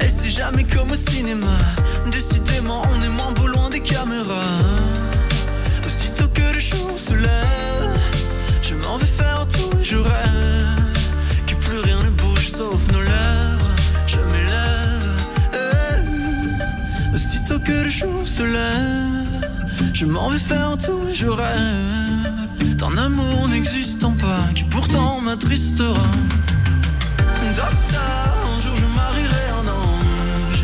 Et 0.00 0.08
c'est 0.08 0.30
jamais 0.30 0.64
comme 0.64 0.90
au 0.90 0.96
cinéma. 0.96 1.58
Décidément 2.10 2.82
on 2.90 3.02
est 3.02 3.08
moins 3.08 3.32
beau 3.32 3.46
loin 3.46 3.70
des 3.70 3.80
caméras. 3.80 4.58
Aussitôt 5.86 6.28
que 6.28 6.42
le 6.42 6.60
jour 6.60 6.98
se 6.98 7.14
lève 7.14 7.98
Je 8.62 8.74
m'en 8.74 8.96
vais 8.96 9.06
faire 9.06 9.46
tout 9.48 9.70
je 9.82 9.96
rêve 9.96 10.92
Que 11.46 11.54
plus 11.54 11.78
rien 11.78 12.02
ne 12.02 12.10
bouge 12.10 12.50
sauf 12.50 12.80
nos 12.92 13.00
lèvres. 13.00 13.74
Je 14.06 14.18
m'élève. 14.18 15.18
Aussitôt 17.14 17.58
se 18.26 18.42
lève. 18.42 19.18
Je 19.94 20.04
m'en 20.04 20.28
vais 20.28 20.38
faire 20.38 20.76
tout, 20.76 21.00
je 21.12 21.26
rêve 21.26 22.07
d'un 22.90 22.96
amour 22.96 23.48
n'existant 23.48 24.12
pas 24.12 24.48
qui 24.54 24.64
pourtant 24.64 25.20
m'attristera. 25.20 26.02
Docteur, 27.56 28.34
un 28.54 28.60
jour 28.60 28.76
je 28.76 28.86
marierai 28.86 29.44
un 29.60 29.66
ange. 29.68 30.62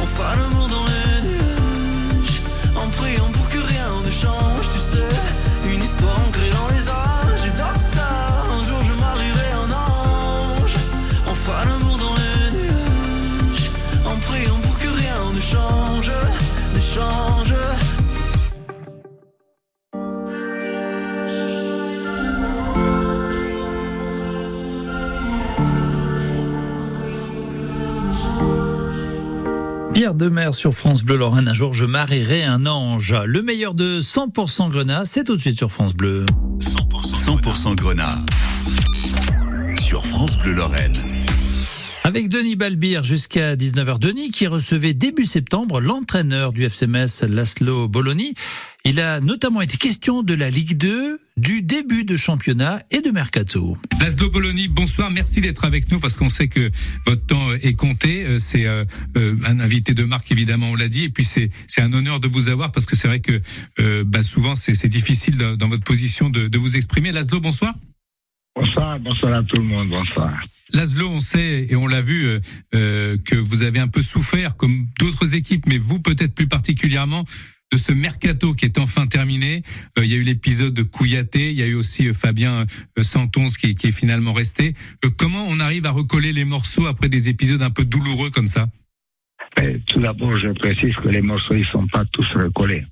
On 0.00 0.06
fera 0.06 0.36
l'amour 0.36 0.68
dans 0.68 0.84
les 0.84 1.28
nuages. 1.28 2.42
En 2.76 2.88
priant 2.88 3.30
pour 3.32 3.48
que 3.48 3.58
rien 3.58 3.88
ne 4.04 4.10
change, 4.10 4.66
tu 4.74 4.78
sais. 4.90 5.72
Une 5.72 5.82
histoire 5.82 6.18
ancrée 6.26 6.50
dans 6.50 6.68
les 6.74 6.88
âges. 6.88 7.48
Docteur, 7.56 8.46
un 8.56 8.64
jour 8.68 8.80
je 8.88 8.94
marierai 8.94 9.50
un 9.64 9.70
ange. 9.72 10.74
On 11.26 11.34
fera 11.34 11.64
l'amour 11.64 11.96
dans 11.98 12.14
les 12.22 12.58
nuages. 12.58 13.70
En 14.04 14.16
priant 14.16 14.58
pour 14.62 14.78
que 14.78 14.88
rien 14.88 15.18
ne 15.34 15.40
change, 15.40 16.10
ne 16.74 16.80
change. 16.80 17.61
Pierre 30.22 30.30
Demer 30.30 30.52
sur 30.52 30.72
France 30.72 31.02
Bleu 31.02 31.16
Lorraine. 31.16 31.48
Un 31.48 31.54
jour, 31.54 31.74
je 31.74 31.84
marierai 31.84 32.44
un 32.44 32.66
ange. 32.66 33.12
Le 33.26 33.42
meilleur 33.42 33.74
de 33.74 34.00
100% 34.00 34.70
Grenat, 34.70 35.04
c'est 35.04 35.24
tout 35.24 35.34
de 35.34 35.40
suite 35.40 35.58
sur 35.58 35.72
France 35.72 35.94
Bleu. 35.94 36.24
100% 36.60 37.74
Grenat. 37.74 38.18
Sur 39.82 40.06
France 40.06 40.38
Bleu 40.38 40.52
Lorraine. 40.52 40.94
Avec 42.04 42.28
Denis 42.28 42.56
Balbir 42.56 43.04
jusqu'à 43.04 43.54
19h. 43.54 44.00
Denis 44.00 44.32
qui 44.32 44.48
recevait 44.48 44.92
début 44.92 45.24
septembre 45.24 45.80
l'entraîneur 45.80 46.52
du 46.52 46.64
FCMS 46.64 47.24
Laszlo 47.28 47.86
Bologna. 47.86 48.24
Il 48.84 49.00
a 49.00 49.20
notamment 49.20 49.60
été 49.60 49.76
question 49.76 50.24
de 50.24 50.34
la 50.34 50.50
Ligue 50.50 50.76
2, 50.76 51.20
du 51.36 51.62
début 51.62 52.02
de 52.02 52.16
championnat 52.16 52.82
et 52.90 53.00
de 53.02 53.10
mercato. 53.10 53.78
Laszlo 54.00 54.28
Bologna, 54.30 54.62
bonsoir, 54.68 55.12
merci 55.12 55.40
d'être 55.40 55.64
avec 55.64 55.92
nous 55.92 56.00
parce 56.00 56.16
qu'on 56.16 56.28
sait 56.28 56.48
que 56.48 56.72
votre 57.06 57.24
temps 57.24 57.52
est 57.52 57.74
compté. 57.74 58.24
Euh, 58.24 58.38
C'est 58.40 58.66
euh, 58.66 58.84
euh, 59.16 59.36
un 59.46 59.60
invité 59.60 59.94
de 59.94 60.02
marque 60.02 60.32
évidemment, 60.32 60.70
on 60.70 60.74
l'a 60.74 60.88
dit, 60.88 61.04
et 61.04 61.08
puis 61.08 61.24
c'est 61.24 61.50
c'est 61.68 61.82
un 61.82 61.92
honneur 61.92 62.18
de 62.18 62.26
vous 62.26 62.48
avoir 62.48 62.72
parce 62.72 62.84
que 62.84 62.96
c'est 62.96 63.06
vrai 63.06 63.20
que 63.20 63.40
euh, 63.78 64.02
bah, 64.04 64.24
souvent 64.24 64.56
c'est 64.56 64.74
c'est 64.74 64.88
difficile 64.88 65.36
dans, 65.36 65.56
dans 65.56 65.68
votre 65.68 65.84
position 65.84 66.30
de, 66.30 66.48
de 66.48 66.58
vous 66.58 66.74
exprimer. 66.74 67.12
Laszlo, 67.12 67.38
bonsoir. 67.38 67.74
Bonsoir, 68.56 68.98
bonsoir 68.98 69.34
à 69.34 69.42
tout 69.44 69.56
le 69.56 69.62
monde, 69.62 69.88
bonsoir. 69.88 70.32
Laszlo, 70.74 71.08
on 71.08 71.20
sait 71.20 71.66
et 71.68 71.76
on 71.76 71.86
l'a 71.86 72.00
vu 72.00 72.24
euh, 72.24 72.40
euh, 72.74 73.16
que 73.24 73.36
vous 73.36 73.62
avez 73.62 73.78
un 73.78 73.88
peu 73.88 74.02
souffert, 74.02 74.56
comme 74.56 74.86
d'autres 74.98 75.34
équipes, 75.34 75.64
mais 75.66 75.78
vous 75.78 76.00
peut-être 76.00 76.34
plus 76.34 76.48
particulièrement, 76.48 77.24
de 77.72 77.78
ce 77.78 77.92
mercato 77.92 78.54
qui 78.54 78.66
est 78.66 78.78
enfin 78.78 79.06
terminé. 79.06 79.62
Euh, 79.98 80.04
il 80.04 80.10
y 80.10 80.14
a 80.14 80.18
eu 80.18 80.22
l'épisode 80.22 80.74
de 80.74 80.82
Kouyaté, 80.82 81.50
il 81.50 81.58
y 81.58 81.62
a 81.62 81.66
eu 81.66 81.74
aussi 81.74 82.12
Fabien 82.12 82.66
Santons 83.00 83.46
qui, 83.46 83.74
qui 83.74 83.88
est 83.88 83.92
finalement 83.92 84.32
resté. 84.32 84.74
Euh, 85.04 85.10
comment 85.16 85.46
on 85.48 85.58
arrive 85.58 85.86
à 85.86 85.90
recoller 85.90 86.32
les 86.32 86.44
morceaux 86.44 86.86
après 86.86 87.08
des 87.08 87.28
épisodes 87.28 87.62
un 87.62 87.70
peu 87.70 87.84
douloureux 87.84 88.30
comme 88.30 88.46
ça? 88.46 88.68
Mais 89.58 89.78
tout 89.86 90.00
d'abord, 90.00 90.36
je 90.38 90.48
précise 90.48 90.94
que 90.96 91.08
les 91.08 91.22
morceaux, 91.22 91.54
ils 91.54 91.66
sont 91.66 91.86
pas 91.86 92.04
tous 92.06 92.26
recollés. 92.34 92.84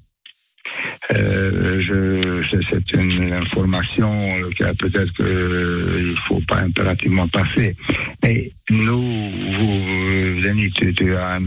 Euh, 1.16 2.42
c'est 2.70 2.92
une 2.92 3.32
information 3.32 4.36
laquelle 4.40 4.76
peut-être 4.76 5.12
que 5.14 5.22
euh, 5.22 6.12
il 6.12 6.18
faut 6.28 6.40
pas 6.46 6.60
impérativement 6.60 7.26
passer. 7.28 7.74
Mais 8.22 8.52
nous, 8.68 9.30
vous, 9.30 10.40
Denis, 10.42 10.70
tu, 10.70 11.16
as 11.16 11.38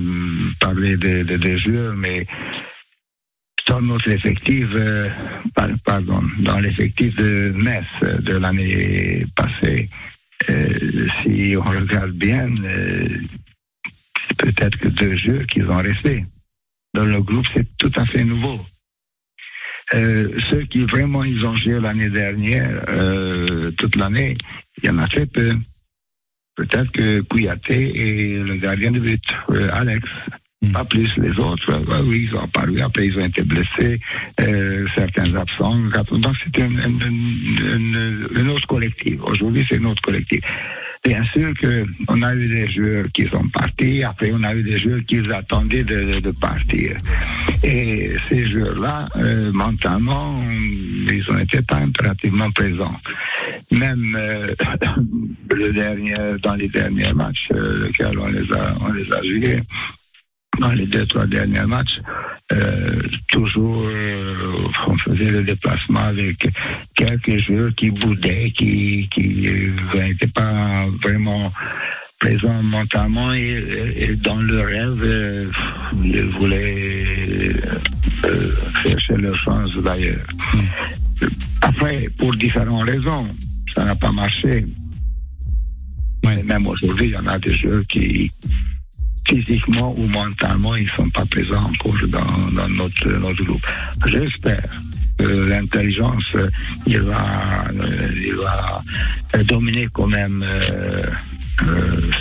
parlé 0.59 0.97
de- 0.97 1.23
de- 1.23 1.57
joueurs, 1.57 1.95
mais 1.95 2.25
dans 3.67 3.81
notre 3.81 4.09
effectif, 4.09 4.67
euh, 4.73 5.09
par- 5.55 5.69
pardon, 5.85 6.21
dans 6.39 6.59
l'effectif 6.59 7.15
de 7.15 7.53
Metz 7.55 7.85
de 8.01 8.33
l'année 8.37 9.25
passée, 9.35 9.89
si 11.21 11.55
on 11.57 11.61
regarde 11.61 12.11
bien, 12.11 12.49
c'est 14.27 14.37
peut-être 14.37 14.77
que 14.77 14.89
deux 14.89 15.17
jeux 15.17 15.45
qu'ils 15.45 15.69
ont 15.69 15.77
resté. 15.81 16.25
Dans 16.93 17.05
le 17.05 17.21
groupe, 17.21 17.45
c'est 17.53 17.65
tout 17.77 17.91
à 17.95 18.05
fait 18.05 18.23
nouveau. 18.25 18.59
Euh, 19.93 20.29
ceux 20.49 20.61
qui 20.63 20.81
vraiment 20.85 21.23
ils 21.23 21.45
ont 21.45 21.55
joué 21.57 21.79
l'année 21.79 22.09
dernière, 22.09 22.83
euh, 22.89 23.71
toute 23.71 23.95
l'année, 23.95 24.37
il 24.81 24.87
y 24.87 24.89
en 24.89 24.97
a 24.97 25.07
très 25.07 25.25
peu. 25.25 25.51
Peut-être 26.55 26.91
que 26.91 27.21
Kouyaté 27.21 27.79
et 27.95 28.39
le 28.39 28.55
gardien 28.55 28.91
de 28.91 28.99
but, 28.99 29.23
euh, 29.51 29.69
Alex. 29.73 30.07
Mm. 30.61 30.71
Pas 30.71 30.85
plus 30.85 31.09
les 31.17 31.37
autres, 31.39 31.73
ouais, 31.73 32.01
oui, 32.05 32.27
ils 32.29 32.35
ont 32.35 32.41
apparu, 32.43 32.79
après 32.79 33.07
ils 33.07 33.19
ont 33.19 33.25
été 33.25 33.41
blessés, 33.41 33.99
certains 34.95 35.35
absents. 35.35 35.75
Donc 36.11 36.35
c'est 36.43 36.57
une- 36.63 36.79
une- 37.05 38.27
une 38.39 38.49
autre 38.49 38.65
collectif. 38.67 39.19
Aujourd'hui, 39.23 39.65
c'est 39.67 39.75
une 39.75 39.87
autre 39.87 40.01
collectif. 40.01 40.39
Bien 41.03 41.23
sûr 41.33 41.53
qu'on 41.59 42.21
a 42.21 42.33
eu 42.33 42.47
des 42.47 42.71
joueurs 42.71 43.05
qui 43.13 43.27
sont 43.27 43.45
partis, 43.49 44.03
après 44.03 44.31
on 44.33 44.41
a 44.43 44.55
eu 44.55 44.63
des 44.63 44.79
joueurs 44.79 45.01
qui 45.05 45.19
attendaient 45.31 45.83
de, 45.83 46.21
de- 46.21 46.31
partir. 46.39 46.95
Et 47.61 48.13
ces 48.29 48.47
joueurs-là, 48.47 49.09
euh, 49.17 49.51
mentalement, 49.51 50.41
ils 50.49 51.25
été 51.41 51.61
pas 51.61 51.77
impérativement 51.77 52.49
présents. 52.51 52.95
Même 53.71 54.15
euh, 54.17 54.53
le 55.53 55.73
dernier, 55.73 56.15
dans 56.41 56.55
les 56.55 56.69
derniers 56.69 57.13
matchs, 57.13 57.49
euh, 57.53 57.87
lesquels 57.87 58.17
on 58.17 58.27
les 58.27 58.51
a, 58.53 58.73
on 58.81 58.93
les 58.93 59.11
a 59.11 59.21
joués, 59.21 59.61
dans 60.59 60.71
les 60.71 60.85
deux, 60.85 61.05
trois 61.05 61.25
derniers 61.25 61.65
matchs, 61.65 61.99
euh, 62.51 63.01
toujours 63.29 63.83
euh, 63.85 64.35
on 64.87 64.97
faisait 64.97 65.31
le 65.31 65.43
déplacement 65.43 66.05
avec 66.05 66.47
quelques 66.95 67.39
joueurs 67.39 67.73
qui 67.75 67.89
boudaient, 67.89 68.51
qui 68.51 69.07
qui 69.09 69.47
euh, 69.47 69.71
n'étaient 69.95 70.27
pas 70.27 70.85
vraiment 71.01 71.51
présents 72.19 72.63
mentalement 72.63 73.33
et, 73.33 73.63
et 73.95 74.15
dans 74.15 74.35
le 74.37 74.61
rêve, 74.61 75.01
euh, 75.03 75.45
ils 76.03 76.23
voulaient 76.25 77.53
chercher 78.83 79.17
leur 79.17 79.35
chance 79.39 79.75
d'ailleurs. 79.77 80.25
Après, 81.61 82.07
pour 82.17 82.35
différentes 82.35 82.87
raisons, 82.89 83.27
ça 83.73 83.85
n'a 83.85 83.95
pas 83.95 84.11
marché. 84.11 84.65
Ouais. 86.23 86.43
Même 86.43 86.67
aujourd'hui, 86.67 87.07
il 87.07 87.11
y 87.11 87.17
en 87.17 87.27
a 87.27 87.37
des 87.39 87.53
joueurs 87.53 87.83
qui, 87.89 88.31
physiquement 89.27 89.93
ou 89.97 90.07
mentalement, 90.07 90.75
ils 90.75 90.85
ne 90.85 90.89
sont 90.91 91.09
pas 91.09 91.25
présents 91.25 91.63
encore 91.65 91.95
dans, 92.07 92.51
dans 92.55 92.69
notre, 92.69 93.07
notre 93.09 93.43
groupe. 93.43 93.65
J'espère 94.05 94.63
que 95.17 95.23
l'intelligence, 95.49 96.23
euh, 96.35 96.49
il 96.87 96.99
va, 97.01 97.65
euh, 97.79 98.09
il 98.17 98.33
va 98.35 98.81
euh, 99.35 99.43
dominer 99.43 99.87
quand 99.93 100.07
même 100.07 100.43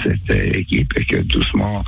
cette 0.02 0.30
équipe 0.56 0.92
et 0.98 1.04
que 1.04 1.22
doucement, 1.22 1.84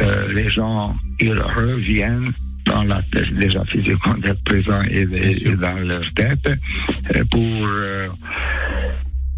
euh, 0.00 0.32
les 0.34 0.50
gens, 0.50 0.96
ils 1.20 1.38
reviennent 1.38 2.32
dans 2.66 2.82
la 2.82 3.00
tête 3.12 3.32
déjà 3.34 3.64
physiquement 3.64 4.14
d'être 4.14 4.42
présents 4.44 4.82
et, 4.90 5.02
et- 5.12 5.54
dans 5.56 5.78
leur 5.78 6.02
tête 6.14 6.50
pour 7.30 7.66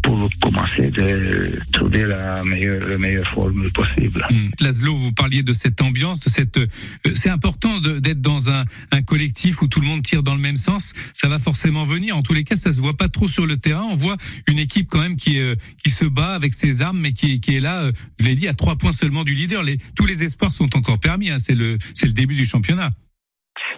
pour 0.03 0.29
commencer 0.41 0.91
de 0.91 1.59
trouver 1.71 2.05
la 2.05 2.43
meilleure, 2.43 2.87
la 2.87 2.97
meilleure 2.97 3.27
formule 3.33 3.71
possible. 3.71 4.25
Hum. 4.29 4.49
Laszlo, 4.59 4.95
vous 4.95 5.11
parliez 5.13 5.41
de 5.41 5.53
cette 5.53 5.81
ambiance, 5.81 6.19
de 6.19 6.29
cette. 6.29 6.57
euh, 6.57 6.67
c'est 7.15 7.29
important 7.29 7.79
d'être 7.79 8.21
dans 8.21 8.49
un, 8.49 8.65
un 8.91 9.01
collectif 9.01 9.61
où 9.61 9.67
tout 9.67 9.79
le 9.79 9.87
monde 9.87 10.03
tire 10.03 10.21
dans 10.21 10.35
le 10.35 10.41
même 10.41 10.57
sens. 10.57 10.93
Ça 11.13 11.27
va 11.29 11.39
forcément 11.39 11.85
venir. 11.85 12.15
En 12.15 12.21
tous 12.21 12.33
les 12.33 12.43
cas, 12.43 12.55
ça 12.55 12.71
se 12.73 12.79
voit 12.81 12.95
pas 12.97 13.09
trop 13.09 13.27
sur 13.27 13.45
le 13.47 13.57
terrain. 13.57 13.85
On 13.89 13.95
voit 13.95 14.17
une 14.47 14.59
équipe 14.59 14.87
quand 14.89 15.01
même 15.01 15.15
qui 15.15 15.39
euh, 15.39 15.55
qui 15.83 15.89
se 15.89 16.05
bat 16.05 16.35
avec 16.35 16.53
ses 16.53 16.81
armes, 16.81 16.99
mais 16.99 17.13
qui, 17.13 17.39
qui 17.39 17.55
est 17.55 17.59
là. 17.61 17.81
euh, 17.83 17.91
je 18.19 18.25
l'ai 18.25 18.35
dit, 18.35 18.47
à 18.47 18.53
trois 18.53 18.75
points 18.77 18.91
seulement 18.91 19.23
du 19.23 19.33
leader. 19.33 19.63
Les, 19.63 19.77
tous 19.95 20.05
les 20.05 20.23
espoirs 20.23 20.51
sont 20.51 20.75
encore 20.75 20.99
permis. 20.99 21.29
hein. 21.29 21.39
C'est 21.39 21.55
le 21.55 21.77
c'est 21.93 22.07
le 22.07 22.13
début 22.13 22.35
du 22.35 22.45
championnat. 22.45 22.89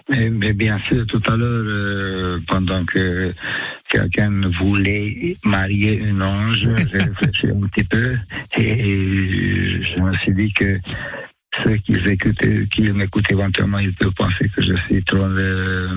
Mais, 0.10 0.29
mais 0.29 0.53
bien 0.53 0.79
sûr, 0.88 1.05
tout 1.08 1.22
à 1.27 1.36
l'heure, 1.36 1.65
euh, 1.67 2.39
pendant 2.48 2.86
que 2.86 3.34
quelqu'un 3.89 4.41
voulait 4.60 5.36
marier 5.44 5.96
une 5.96 6.22
ange, 6.22 6.60
j'ai 6.60 7.00
réfléchi 7.00 7.48
un 7.48 7.67
petit 7.67 7.84
peu 7.84 8.17
et 8.58 9.82
je 9.84 10.00
me 10.00 10.13
suis 10.17 10.34
dit 10.34 10.53
que 10.53 10.79
ceux 11.63 11.77
qui 11.77 11.93
écoutaient, 11.93 12.67
qui 12.71 12.81
m'écoutent 12.91 13.31
éventuellement, 13.31 13.79
ils 13.79 13.93
peuvent 13.93 14.13
penser 14.13 14.50
que 14.50 14.62
je 14.62 14.75
suis 14.88 15.03
trop, 15.03 15.17
euh, 15.17 15.88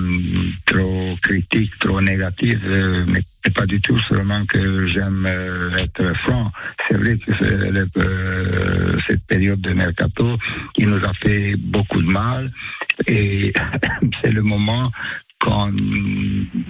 trop 0.65 1.17
critique, 1.21 1.71
trop 1.79 1.99
négatif, 2.01 2.57
euh, 2.65 3.03
mais 3.07 3.21
pas 3.55 3.65
du 3.65 3.81
tout 3.81 3.99
seulement 4.07 4.45
que 4.45 4.87
j'aime 4.87 5.25
euh, 5.27 5.75
être 5.77 6.13
franc. 6.19 6.51
C'est 6.87 6.97
vrai 6.97 7.17
que 7.17 7.31
c'est 7.39 7.71
le- 7.71 7.87
euh, 7.97 8.97
cette 9.07 9.23
période 9.25 9.59
de 9.61 9.73
mercato 9.73 10.37
qui 10.73 10.85
nous 10.85 11.03
a 11.03 11.13
fait 11.13 11.55
beaucoup 11.57 12.01
de 12.01 12.07
mal 12.07 12.51
et 13.07 13.51
c'est 14.21 14.31
le 14.31 14.41
moment 14.43 14.91
quand, 15.39 15.71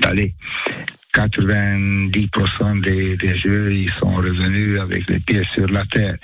allez, 0.06 0.34
90% 1.14 2.82
des, 2.82 3.18
des 3.18 3.38
jeux, 3.38 3.74
ils 3.74 3.92
sont 4.00 4.14
revenus 4.16 4.80
avec 4.80 5.10
les 5.10 5.20
pieds 5.20 5.44
sur 5.54 5.68
la 5.68 5.84
terre. 5.86 6.16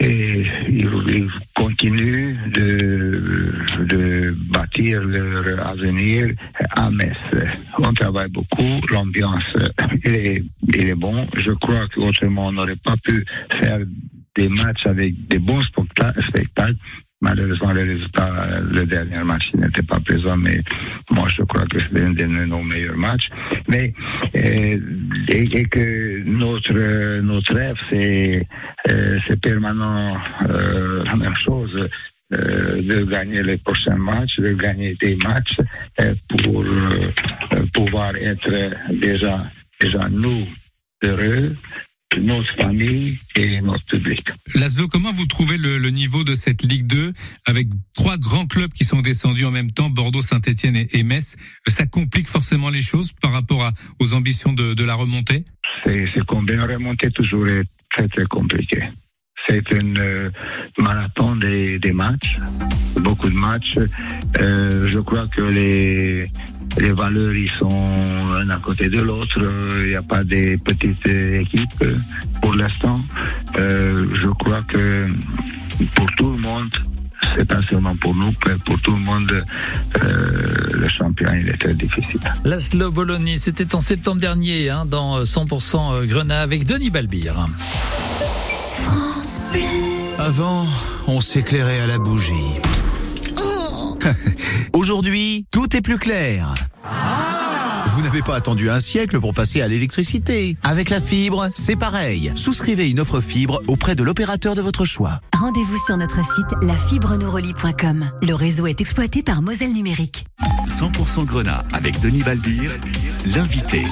Et 0.00 0.46
ils 0.68 1.28
continuent 1.54 2.36
de, 2.52 3.52
de 3.84 4.34
bâtir 4.50 5.02
leur 5.02 5.66
avenir 5.66 6.34
à 6.70 6.90
Metz. 6.90 7.16
On 7.78 7.92
travaille 7.92 8.30
beaucoup, 8.30 8.80
l'ambiance 8.90 9.44
est, 10.04 10.42
il 10.68 10.88
est 10.88 10.94
bon. 10.94 11.26
Je 11.36 11.52
crois 11.52 11.86
qu'autrement 11.88 12.46
on 12.46 12.52
n'aurait 12.52 12.76
pas 12.76 12.96
pu 12.96 13.24
faire 13.60 13.80
des 14.36 14.48
matchs 14.48 14.86
avec 14.86 15.26
des 15.28 15.38
bons 15.38 15.60
spectacles. 15.60 16.76
Malheureusement, 17.22 17.72
le 17.72 17.82
résultat, 17.82 18.30
le 18.70 18.86
dernier 18.86 19.22
match 19.24 19.52
n'était 19.54 19.82
pas 19.82 20.00
présent, 20.00 20.36
mais 20.38 20.62
moi, 21.10 21.28
je 21.28 21.42
crois 21.42 21.66
que 21.66 21.78
c'est 21.78 22.02
un 22.02 22.12
de 22.12 22.24
nos 22.24 22.62
meilleurs 22.62 22.96
matchs. 22.96 23.28
Mais, 23.68 23.92
euh, 24.36 24.78
et, 25.28 25.64
que 25.64 26.22
notre, 26.24 27.20
notre 27.20 27.54
rêve, 27.54 27.76
c'est, 27.90 28.46
euh, 28.90 29.18
c'est 29.28 29.40
permanent 29.40 30.16
euh, 30.48 31.04
la 31.04 31.16
même 31.16 31.36
chose. 31.36 31.88
Euh, 32.32 32.80
de 32.80 33.02
gagner 33.02 33.42
les 33.42 33.56
prochains 33.56 33.96
matchs, 33.96 34.38
de 34.38 34.52
gagner 34.52 34.94
des 34.94 35.16
matchs 35.16 35.56
euh, 36.00 36.14
pour 36.28 36.62
euh, 36.62 37.10
pouvoir 37.74 38.14
être 38.14 38.48
déjà, 38.88 39.46
déjà 39.80 40.08
nous 40.08 40.46
heureux 41.02 41.56
notre 42.18 42.52
famille 42.56 43.18
et 43.36 43.60
notre 43.60 43.84
public. 43.84 44.28
Laszlo, 44.54 44.88
comment 44.88 45.12
vous 45.12 45.26
trouvez 45.26 45.56
le, 45.56 45.78
le, 45.78 45.90
niveau 45.90 46.24
de 46.24 46.34
cette 46.34 46.62
Ligue 46.62 46.86
2 46.86 47.12
avec 47.46 47.68
trois 47.94 48.18
grands 48.18 48.46
clubs 48.46 48.72
qui 48.72 48.84
sont 48.84 49.00
descendus 49.00 49.44
en 49.44 49.50
même 49.50 49.70
temps, 49.70 49.90
Bordeaux, 49.90 50.22
Saint-Etienne 50.22 50.76
et, 50.76 50.88
et, 50.92 51.02
Metz? 51.02 51.36
Ça 51.66 51.86
complique 51.86 52.26
forcément 52.26 52.70
les 52.70 52.82
choses 52.82 53.12
par 53.22 53.32
rapport 53.32 53.64
à, 53.64 53.72
aux 54.00 54.12
ambitions 54.12 54.52
de, 54.52 54.74
de 54.74 54.84
la 54.84 54.94
remontée? 54.94 55.44
C'est 55.84 56.24
combien 56.26 56.56
la 56.56 56.74
remontée 56.74 57.10
toujours 57.10 57.46
est 57.46 57.64
très 57.90 58.08
très 58.08 58.26
compliqué. 58.26 58.82
C'est 59.48 59.72
un 59.72 59.96
euh, 59.96 60.30
marathon 60.78 61.36
des, 61.36 61.78
des, 61.78 61.92
matchs, 61.92 62.38
beaucoup 63.00 63.28
de 63.28 63.36
matchs. 63.36 63.78
Euh, 64.38 64.90
je 64.90 64.98
crois 64.98 65.26
que 65.28 65.40
les 65.40 66.26
les 66.78 66.92
valeurs 66.92 67.34
ils 67.34 67.50
sont 67.58 68.20
l'un 68.38 68.50
à 68.50 68.58
côté 68.58 68.88
de 68.88 69.00
l'autre. 69.00 69.40
Il 69.82 69.88
n'y 69.88 69.94
a 69.94 70.02
pas 70.02 70.22
des 70.22 70.56
petites 70.56 71.06
équipes 71.06 71.84
pour 72.42 72.54
l'instant. 72.54 72.96
Euh, 73.58 74.06
je 74.14 74.28
crois 74.28 74.62
que 74.62 75.08
pour 75.94 76.06
tout 76.16 76.30
le 76.30 76.38
monde, 76.38 76.70
c'est 77.36 77.44
pas 77.44 77.60
seulement 77.70 77.94
pour 77.96 78.14
nous, 78.14 78.32
mais 78.46 78.54
pour 78.64 78.80
tout 78.80 78.92
le 78.92 79.00
monde, 79.00 79.44
euh, 80.02 80.68
le 80.72 80.88
champion, 80.88 81.28
il 81.34 81.48
est 81.48 81.56
très 81.56 81.74
difficile. 81.74 82.20
Laszlo 82.44 82.90
Bologna, 82.90 83.36
c'était 83.36 83.74
en 83.74 83.80
septembre 83.80 84.20
dernier, 84.20 84.70
hein, 84.70 84.84
dans 84.86 85.22
100% 85.22 86.06
Grenat, 86.06 86.40
avec 86.40 86.64
Denis 86.64 86.90
Balbir. 86.90 87.46
Avant, 90.18 90.66
on 91.06 91.20
s'éclairait 91.20 91.80
à 91.80 91.86
la 91.86 91.98
bougie. 91.98 92.32
Aujourd'hui, 94.72 95.46
tout 95.50 95.76
est 95.76 95.80
plus 95.80 95.98
clair. 95.98 96.54
Vous 97.94 98.02
n'avez 98.02 98.22
pas 98.22 98.36
attendu 98.36 98.70
un 98.70 98.78
siècle 98.78 99.20
pour 99.20 99.34
passer 99.34 99.60
à 99.60 99.68
l'électricité. 99.68 100.56
Avec 100.62 100.90
la 100.90 101.00
fibre, 101.00 101.50
c'est 101.54 101.76
pareil. 101.76 102.32
Souscrivez 102.34 102.88
une 102.88 103.00
offre 103.00 103.20
fibre 103.20 103.60
auprès 103.66 103.94
de 103.94 104.02
l'opérateur 104.02 104.54
de 104.54 104.62
votre 104.62 104.84
choix. 104.84 105.20
Rendez-vous 105.34 105.76
sur 105.84 105.96
notre 105.96 106.24
site 106.24 106.54
lafibreneuroli.com. 106.62 108.10
Le 108.22 108.34
réseau 108.34 108.66
est 108.66 108.80
exploité 108.80 109.22
par 109.22 109.42
Moselle 109.42 109.72
Numérique. 109.72 110.24
100% 110.80 111.26
Grenat 111.26 111.62
avec 111.74 112.00
Denis 112.00 112.22
Balbir, 112.22 112.70
l'invité. 113.34 113.82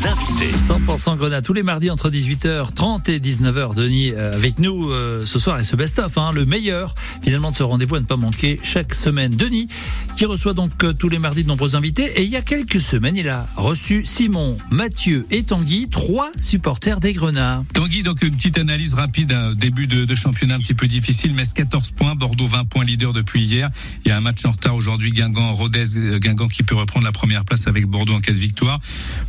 100% 0.67 1.19
Grenat 1.19 1.43
tous 1.43 1.53
les 1.53 1.63
mardis 1.63 1.91
entre 1.91 2.09
18h30 2.09 3.11
et 3.11 3.19
19h. 3.19 3.75
Denis 3.75 4.13
euh, 4.13 4.35
avec 4.35 4.59
nous 4.59 4.91
euh, 4.91 5.27
ce 5.27 5.39
soir 5.39 5.61
et 5.61 5.65
ce 5.65 5.77
best-of, 5.77 6.17
hein, 6.17 6.31
le 6.33 6.47
meilleur 6.47 6.95
finalement 7.23 7.51
de 7.51 7.57
ce 7.57 7.63
rendez-vous 7.63 7.97
à 7.97 8.01
ne 8.01 8.07
pas 8.07 8.17
manquer 8.17 8.59
chaque 8.63 8.95
semaine. 8.95 9.33
Denis 9.33 9.69
qui 10.17 10.25
reçoit 10.25 10.55
donc 10.55 10.83
euh, 10.83 10.95
tous 10.95 11.11
les 11.11 11.19
mardis 11.19 11.43
de 11.43 11.49
nombreux 11.49 11.77
invités 11.77 12.11
et 12.17 12.23
il 12.23 12.31
y 12.31 12.37
a 12.37 12.41
quelques 12.41 12.81
semaines 12.81 13.17
il 13.17 13.29
a 13.29 13.47
reçu 13.57 14.07
Simon, 14.07 14.57
Mathieu 14.71 15.27
et 15.31 15.43
Tanguy, 15.43 15.89
trois 15.91 16.31
supporters 16.39 17.01
des 17.01 17.13
Grenats. 17.13 17.65
Tanguy, 17.75 18.03
donc 18.03 18.23
une 18.23 18.35
petite 18.35 18.59
analyse 18.59 18.95
rapide, 18.95 19.35
un 19.35 19.53
début 19.53 19.89
de, 19.89 20.07
de 20.07 20.15
championnat 20.15 20.55
un 20.55 20.61
petit 20.61 20.73
peu 20.73 20.87
difficile, 20.87 21.35
Metz 21.35 21.53
14 21.53 21.91
points, 21.91 22.15
Bordeaux 22.15 22.47
20 22.47 22.65
points 22.65 22.85
leader 22.85 23.13
depuis 23.13 23.43
hier. 23.43 23.69
Il 24.07 24.09
y 24.09 24.11
a 24.11 24.17
un 24.17 24.23
match 24.23 24.47
en 24.47 24.53
retard 24.53 24.75
aujourd'hui, 24.75 25.13
Guingamp, 25.13 25.53
Rodez, 25.53 26.19
Guingamp 26.19 26.49
qui 26.49 26.63
peut 26.63 26.78
reprendre 26.79 27.05
la 27.05 27.13
première 27.13 27.45
place 27.45 27.67
avec 27.67 27.87
Bordeaux 27.87 28.15
en 28.15 28.21
cas 28.21 28.33
de 28.33 28.39
victoire. 28.39 28.81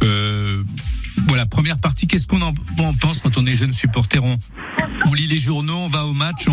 Euh, 0.04 0.64
voilà, 1.28 1.46
première 1.46 1.80
partie, 1.80 2.08
qu'est-ce 2.08 2.28
qu'on 2.28 2.42
en, 2.42 2.54
pense 3.02 3.20
quand 3.20 3.38
on 3.38 3.46
est 3.46 3.56
jeune 3.56 3.72
supporter? 3.72 4.20
On, 4.24 5.14
lit 5.14 5.28
les 5.28 5.38
journaux, 5.38 5.78
on 5.78 5.88
va 5.88 6.06
au 6.06 6.14
match, 6.14 6.48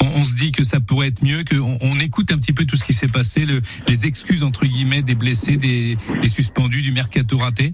on, 0.00 0.24
se 0.24 0.34
dit 0.34 0.52
que 0.52 0.64
ça 0.64 0.80
pourrait 0.80 1.08
être 1.08 1.24
mieux, 1.24 1.44
qu'on 1.44 1.78
on 1.80 1.98
écoute 1.98 2.30
un 2.32 2.36
petit 2.36 2.52
peu 2.52 2.64
tout 2.64 2.76
ce 2.76 2.84
qui 2.84 2.92
s'est 2.92 3.08
passé, 3.08 3.44
le, 3.44 3.60
les 3.88 4.06
excuses 4.06 4.42
entre 4.42 4.66
guillemets 4.66 5.02
des 5.02 5.14
blessés, 5.14 5.56
des, 5.56 5.96
suspendus, 6.28 6.82
du 6.82 6.92
mercato 6.92 7.36
raté? 7.36 7.72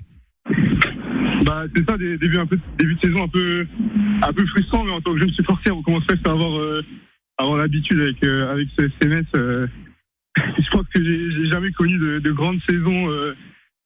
Bah, 1.44 1.64
c'est 1.74 1.84
ça, 1.84 1.98
début 1.98 2.28
de 2.28 3.00
saison 3.00 3.24
un 3.24 3.28
peu, 3.28 3.66
frustrant, 4.46 4.84
mais 4.84 4.92
en 4.92 5.00
tant 5.00 5.12
que 5.12 5.20
jeune 5.20 5.32
supporter, 5.32 5.70
on 5.70 5.82
commence 5.82 6.04
presque 6.04 6.26
à 6.26 6.32
avoir, 6.32 6.58
euh, 6.58 6.82
l'habitude 7.56 8.00
avec, 8.00 8.24
euh, 8.24 8.64
ce 8.78 8.90
SMS. 9.02 9.26
je 10.58 10.70
pense 10.70 10.86
que 10.94 11.02
j'ai 11.02 11.46
jamais 11.46 11.72
connu 11.72 11.98
de, 11.98 12.18
de 12.18 12.32
grandes 12.32 12.60
saisons 12.68 13.10
euh, 13.10 13.34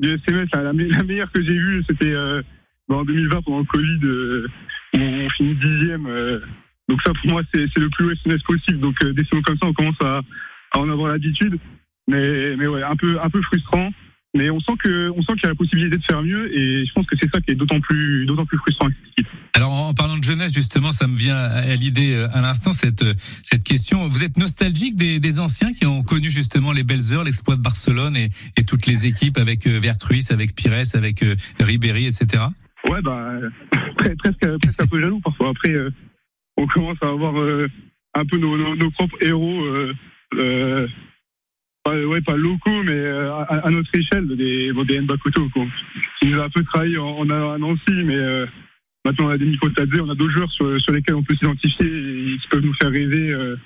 du 0.00 0.10
SMS. 0.10 0.48
La, 0.52 0.72
meilleure 0.72 1.30
que 1.32 1.42
j'ai 1.42 1.54
vue, 1.54 1.82
c'était 1.88 2.12
euh, 2.12 2.42
en 2.88 3.04
2020 3.04 3.42
pendant 3.42 3.58
le 3.60 3.64
Covid, 3.64 4.00
euh, 4.04 4.46
où 4.94 5.00
on 5.00 5.30
finit 5.30 5.54
dixième. 5.54 6.08
donc 6.88 7.02
ça, 7.02 7.12
pour 7.12 7.30
moi, 7.30 7.42
c'est 7.52 7.76
le 7.76 7.88
plus 7.90 8.06
haut 8.06 8.10
SMS 8.12 8.42
possible. 8.42 8.80
Donc 8.80 9.02
des 9.04 9.24
saisons 9.24 9.42
comme 9.42 9.58
ça, 9.58 9.66
on 9.66 9.72
commence 9.72 10.00
à, 10.02 10.20
à 10.72 10.78
en 10.78 10.88
avoir 10.90 11.12
l'habitude. 11.12 11.58
Mais, 12.08 12.56
mais 12.56 12.66
ouais, 12.66 12.82
un 12.82 12.96
peu, 12.96 13.18
un 13.22 13.30
peu 13.30 13.40
frustrant. 13.42 13.90
Mais 14.34 14.48
on 14.50 14.60
sent 14.60 14.72
que, 14.82 15.10
on 15.10 15.20
sent 15.22 15.32
qu'il 15.34 15.42
y 15.42 15.46
a 15.46 15.50
la 15.50 15.54
possibilité 15.54 15.96
de 15.96 16.02
faire 16.02 16.22
mieux, 16.22 16.56
et 16.56 16.86
je 16.86 16.92
pense 16.92 17.06
que 17.06 17.16
c'est 17.20 17.30
ça 17.32 17.40
qui 17.40 17.50
est 17.50 17.54
d'autant 17.54 17.80
plus, 17.80 18.24
d'autant 18.24 18.46
plus 18.46 18.58
frustrant. 18.58 18.88
Alors, 19.54 19.72
en 19.72 19.92
parlant 19.92 20.16
de 20.16 20.24
jeunesse, 20.24 20.54
justement, 20.54 20.90
ça 20.90 21.06
me 21.06 21.16
vient 21.16 21.36
à 21.36 21.76
l'idée 21.76 22.14
à 22.32 22.40
l'instant 22.40 22.72
cette 22.72 23.04
cette 23.42 23.64
question. 23.64 24.08
Vous 24.08 24.22
êtes 24.22 24.38
nostalgique 24.38 24.96
des, 24.96 25.20
des 25.20 25.38
anciens 25.38 25.72
qui 25.72 25.86
ont 25.86 26.02
connu 26.02 26.30
justement 26.30 26.72
les 26.72 26.82
belles 26.82 27.12
heures, 27.12 27.24
l'exploit 27.24 27.56
de 27.56 27.60
Barcelone 27.62 28.16
et, 28.16 28.30
et 28.56 28.64
toutes 28.64 28.86
les 28.86 29.06
équipes 29.06 29.38
avec 29.38 29.66
euh, 29.66 29.78
Vertruis, 29.78 30.24
avec 30.30 30.54
Pires, 30.54 30.72
avec 30.94 31.22
euh, 31.22 31.34
Ribéry, 31.60 32.06
etc. 32.06 32.44
Ouais, 32.88 33.02
bah 33.02 33.32
presque, 33.98 34.58
presque 34.58 34.80
un 34.80 34.86
peu 34.86 35.00
jaloux 35.00 35.20
parfois. 35.20 35.50
Après, 35.50 35.72
euh, 35.72 35.90
on 36.56 36.66
commence 36.66 36.98
à 37.02 37.08
avoir 37.08 37.38
euh, 37.38 37.68
un 38.14 38.24
peu 38.24 38.38
nos, 38.38 38.56
nos, 38.56 38.74
nos 38.76 38.90
propres 38.90 39.16
héros. 39.20 39.64
Euh, 40.34 40.88
pas, 41.82 41.96
ouais, 41.96 42.20
pas 42.20 42.36
locaux, 42.36 42.82
mais 42.84 42.92
euh, 42.92 43.32
à, 43.32 43.66
à, 43.66 43.70
notre 43.70 43.94
échelle, 43.94 44.26
des, 44.28 44.72
bon, 44.72 44.84
des 44.84 45.00
Mbakoto, 45.00 45.48
quoi, 45.50 45.66
qui 46.20 46.28
nous 46.28 46.38
a 46.38 46.44
un 46.44 46.50
peu 46.50 46.62
trahi 46.62 46.96
en, 46.96 47.08
en 47.08 47.30
allant 47.30 47.52
à 47.52 47.58
Nancy, 47.58 47.92
mais 48.04 48.16
euh, 48.16 48.46
maintenant 49.04 49.26
on 49.26 49.30
a 49.30 49.38
des 49.38 49.46
Nico 49.46 49.68
Tadze, 49.70 50.00
on 50.00 50.10
a 50.10 50.14
d'autres 50.14 50.32
joueurs 50.32 50.50
sur, 50.50 50.80
sur 50.80 50.92
lesquels 50.92 51.16
on 51.16 51.22
peut 51.22 51.34
s'identifier 51.34 51.86
et 51.86 52.38
qui 52.38 52.48
peuvent 52.48 52.64
nous 52.64 52.74
faire 52.74 52.90
rêver, 52.90 53.30
euh, 53.30 53.56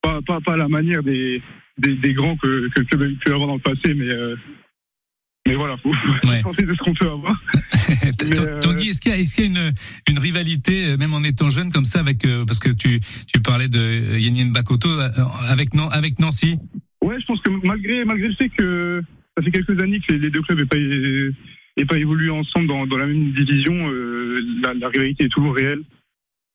pas, 0.00 0.20
pas, 0.22 0.40
pas 0.40 0.54
à 0.54 0.56
la 0.56 0.68
manière 0.68 1.02
des, 1.02 1.42
des, 1.78 1.94
des 1.94 2.14
grands 2.14 2.36
que, 2.36 2.68
que, 2.68 2.80
que 2.80 2.96
pu 2.96 3.32
avoir 3.32 3.48
dans 3.48 3.54
le 3.54 3.60
passé, 3.60 3.94
mais 3.94 4.08
euh, 4.08 4.36
mais 5.46 5.56
voilà, 5.56 5.76
faut 5.76 5.90
ouais. 5.90 6.40
tenter 6.40 6.62
de 6.62 6.72
ce 6.72 6.78
qu'on 6.78 6.94
peut 6.94 7.10
avoir. 7.10 7.36
Tanguy, 8.60 8.90
est-ce 8.90 9.00
qu'il 9.00 9.10
y 9.10 9.14
a, 9.14 9.18
est-ce 9.18 9.34
qu'il 9.34 9.42
y 9.42 9.46
a 9.48 9.50
une, 9.50 9.74
une 10.08 10.18
rivalité, 10.20 10.96
même 10.96 11.12
en 11.14 11.22
étant 11.24 11.50
jeune 11.50 11.72
comme 11.72 11.84
ça, 11.84 11.98
avec 11.98 12.24
parce 12.46 12.60
que 12.60 12.68
tu, 12.68 13.00
tu 13.26 13.40
parlais 13.40 13.66
de 13.66 14.18
Yannick 14.18 14.52
Bakoto 14.52 14.88
avec, 15.48 15.70
avec 15.90 16.20
Nancy? 16.20 16.60
Ouais, 17.02 17.20
je 17.20 17.26
pense 17.26 17.40
que 17.40 17.50
malgré 17.66 18.04
malgré 18.04 18.28
le 18.28 18.34
fait 18.34 18.48
que 18.48 19.02
ça 19.36 19.42
fait 19.42 19.50
quelques 19.50 19.80
années 19.82 20.00
que 20.00 20.12
les 20.12 20.30
deux 20.30 20.42
clubs 20.42 20.58
n'aient 20.58 20.66
pas, 21.84 21.94
pas 21.94 21.98
évolué 21.98 22.30
ensemble 22.30 22.68
dans, 22.68 22.96
la 22.96 23.06
même 23.06 23.32
division, 23.32 23.74
euh, 23.90 24.40
la, 24.62 24.88
rivalité 24.88 25.24
est 25.24 25.28
toujours 25.28 25.54
réelle. 25.54 25.82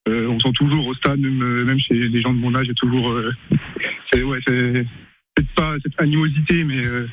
Euh, 0.07 0.27
on 0.27 0.39
sent 0.39 0.53
toujours 0.55 0.87
au 0.87 0.93
stade, 0.93 1.19
même, 1.19 1.63
même 1.63 1.79
chez 1.79 1.95
les 1.95 2.21
gens 2.21 2.33
de 2.33 2.39
mon 2.39 2.55
âge, 2.55 2.67
il 2.67 2.75
toujours, 2.75 3.11
euh, 3.11 3.33
c'est 4.13 5.47
pas 5.55 5.75
cette 5.83 5.99
animosité, 5.99 6.63
mais 6.63 6.85
euh, 6.85 7.07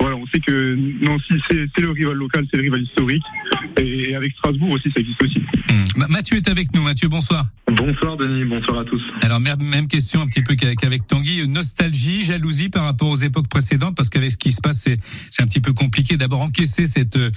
voilà, 0.00 0.16
on 0.16 0.26
sait 0.26 0.40
que 0.40 0.76
Nancy, 1.04 1.34
c'est 1.48 1.80
le 1.80 1.90
rival 1.90 2.14
local, 2.14 2.46
c'est 2.50 2.58
le 2.58 2.64
rival 2.64 2.82
historique. 2.82 3.24
Et 3.80 4.14
avec 4.14 4.32
Strasbourg 4.32 4.70
aussi, 4.70 4.90
ça 4.92 5.00
existe 5.00 5.22
aussi. 5.22 5.38
Mmh. 5.38 6.06
Mathieu 6.08 6.36
est 6.36 6.48
avec 6.48 6.72
nous. 6.74 6.82
Mathieu, 6.82 7.08
bonsoir. 7.08 7.46
Bonsoir 7.72 8.16
Denis, 8.16 8.44
bonsoir 8.44 8.80
à 8.80 8.84
tous. 8.84 9.02
Alors 9.22 9.40
même 9.40 9.88
question 9.88 10.20
un 10.20 10.26
petit 10.26 10.42
peu 10.42 10.54
qu'avec 10.54 11.06
Tanguy, 11.06 11.48
nostalgie, 11.48 12.22
jalousie 12.22 12.68
par 12.68 12.84
rapport 12.84 13.08
aux 13.08 13.16
époques 13.16 13.48
précédentes, 13.48 13.96
parce 13.96 14.08
qu'avec 14.08 14.30
ce 14.30 14.36
qui 14.36 14.52
se 14.52 14.60
passe, 14.60 14.86
c'est 15.30 15.42
un 15.42 15.46
petit 15.46 15.60
peu 15.60 15.72
compliqué. 15.72 16.16
D'abord 16.16 16.42
encaisser 16.42 16.86
cette 16.86 17.16
euh, 17.16 17.30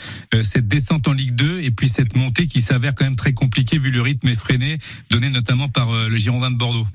cette 0.43 0.67
descente 0.67 1.07
en 1.07 1.13
Ligue 1.13 1.33
2 1.33 1.61
et 1.61 1.71
puis 1.71 1.87
cette 1.87 2.15
montée 2.15 2.45
qui 2.45 2.61
s'avère 2.61 2.93
quand 2.93 3.05
même 3.05 3.15
très 3.15 3.33
compliquée 3.33 3.79
vu 3.79 3.89
le 3.89 4.01
rythme 4.01 4.27
effréné 4.27 4.77
donné 5.09 5.29
notamment 5.29 5.69
par 5.69 5.91
euh, 5.91 6.07
le 6.07 6.15
Girondin 6.15 6.51
de 6.51 6.57
Bordeaux. 6.57 6.87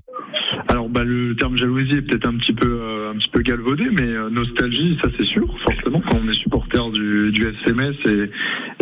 Alors 0.69 0.89
bah, 0.89 1.05
le 1.05 1.37
terme 1.37 1.57
jalousie 1.57 1.99
est 1.99 2.03
peut-être 2.03 2.27
un 2.27 2.37
petit 2.37 2.53
peu 2.53 2.81
euh, 2.81 3.11
un 3.11 3.15
petit 3.17 3.29
peu 3.29 3.43
galvaudé, 3.43 3.85
mais 3.91 4.09
euh, 4.09 4.31
nostalgie, 4.31 4.99
ça 5.03 5.11
c'est 5.17 5.25
sûr, 5.25 5.47
forcément 5.61 6.01
quand 6.01 6.19
on 6.25 6.29
est 6.29 6.35
supporter 6.35 6.91
du, 6.91 7.33
du 7.33 7.47
FCMS 7.47 7.95
et, 8.07 8.31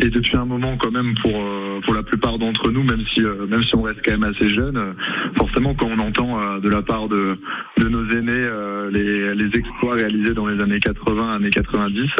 et 0.05 0.09
depuis 0.09 0.37
un 0.37 0.45
moment 0.45 0.77
quand 0.77 0.92
même 0.92 1.14
pour 1.21 1.33
euh, 1.35 1.81
pour 1.85 1.95
la 1.95 2.03
plupart 2.03 2.38
d'entre 2.38 2.71
nous, 2.71 2.83
même 2.83 3.05
si 3.12 3.23
euh, 3.23 3.47
même 3.47 3.62
si 3.62 3.75
on 3.75 3.83
reste 3.83 4.01
quand 4.05 4.12
même 4.12 4.25
assez 4.25 4.49
jeune, 4.49 4.77
euh, 4.77 4.92
forcément 5.37 5.75
quand 5.75 5.88
on 5.88 5.99
entend 5.99 6.40
euh, 6.40 6.61
de 6.61 6.68
la 6.68 6.83
part 6.83 7.09
de 7.09 7.37
de 7.79 7.88
nos 7.88 8.09
aînés 8.11 8.49
les, 8.92 9.35
les 9.35 9.59
exploits 9.59 9.95
réalisés 9.95 10.35
dans 10.35 10.47
les 10.47 10.62
années 10.62 10.79
80, 10.79 11.35
années 11.35 11.51
90, 11.51 12.11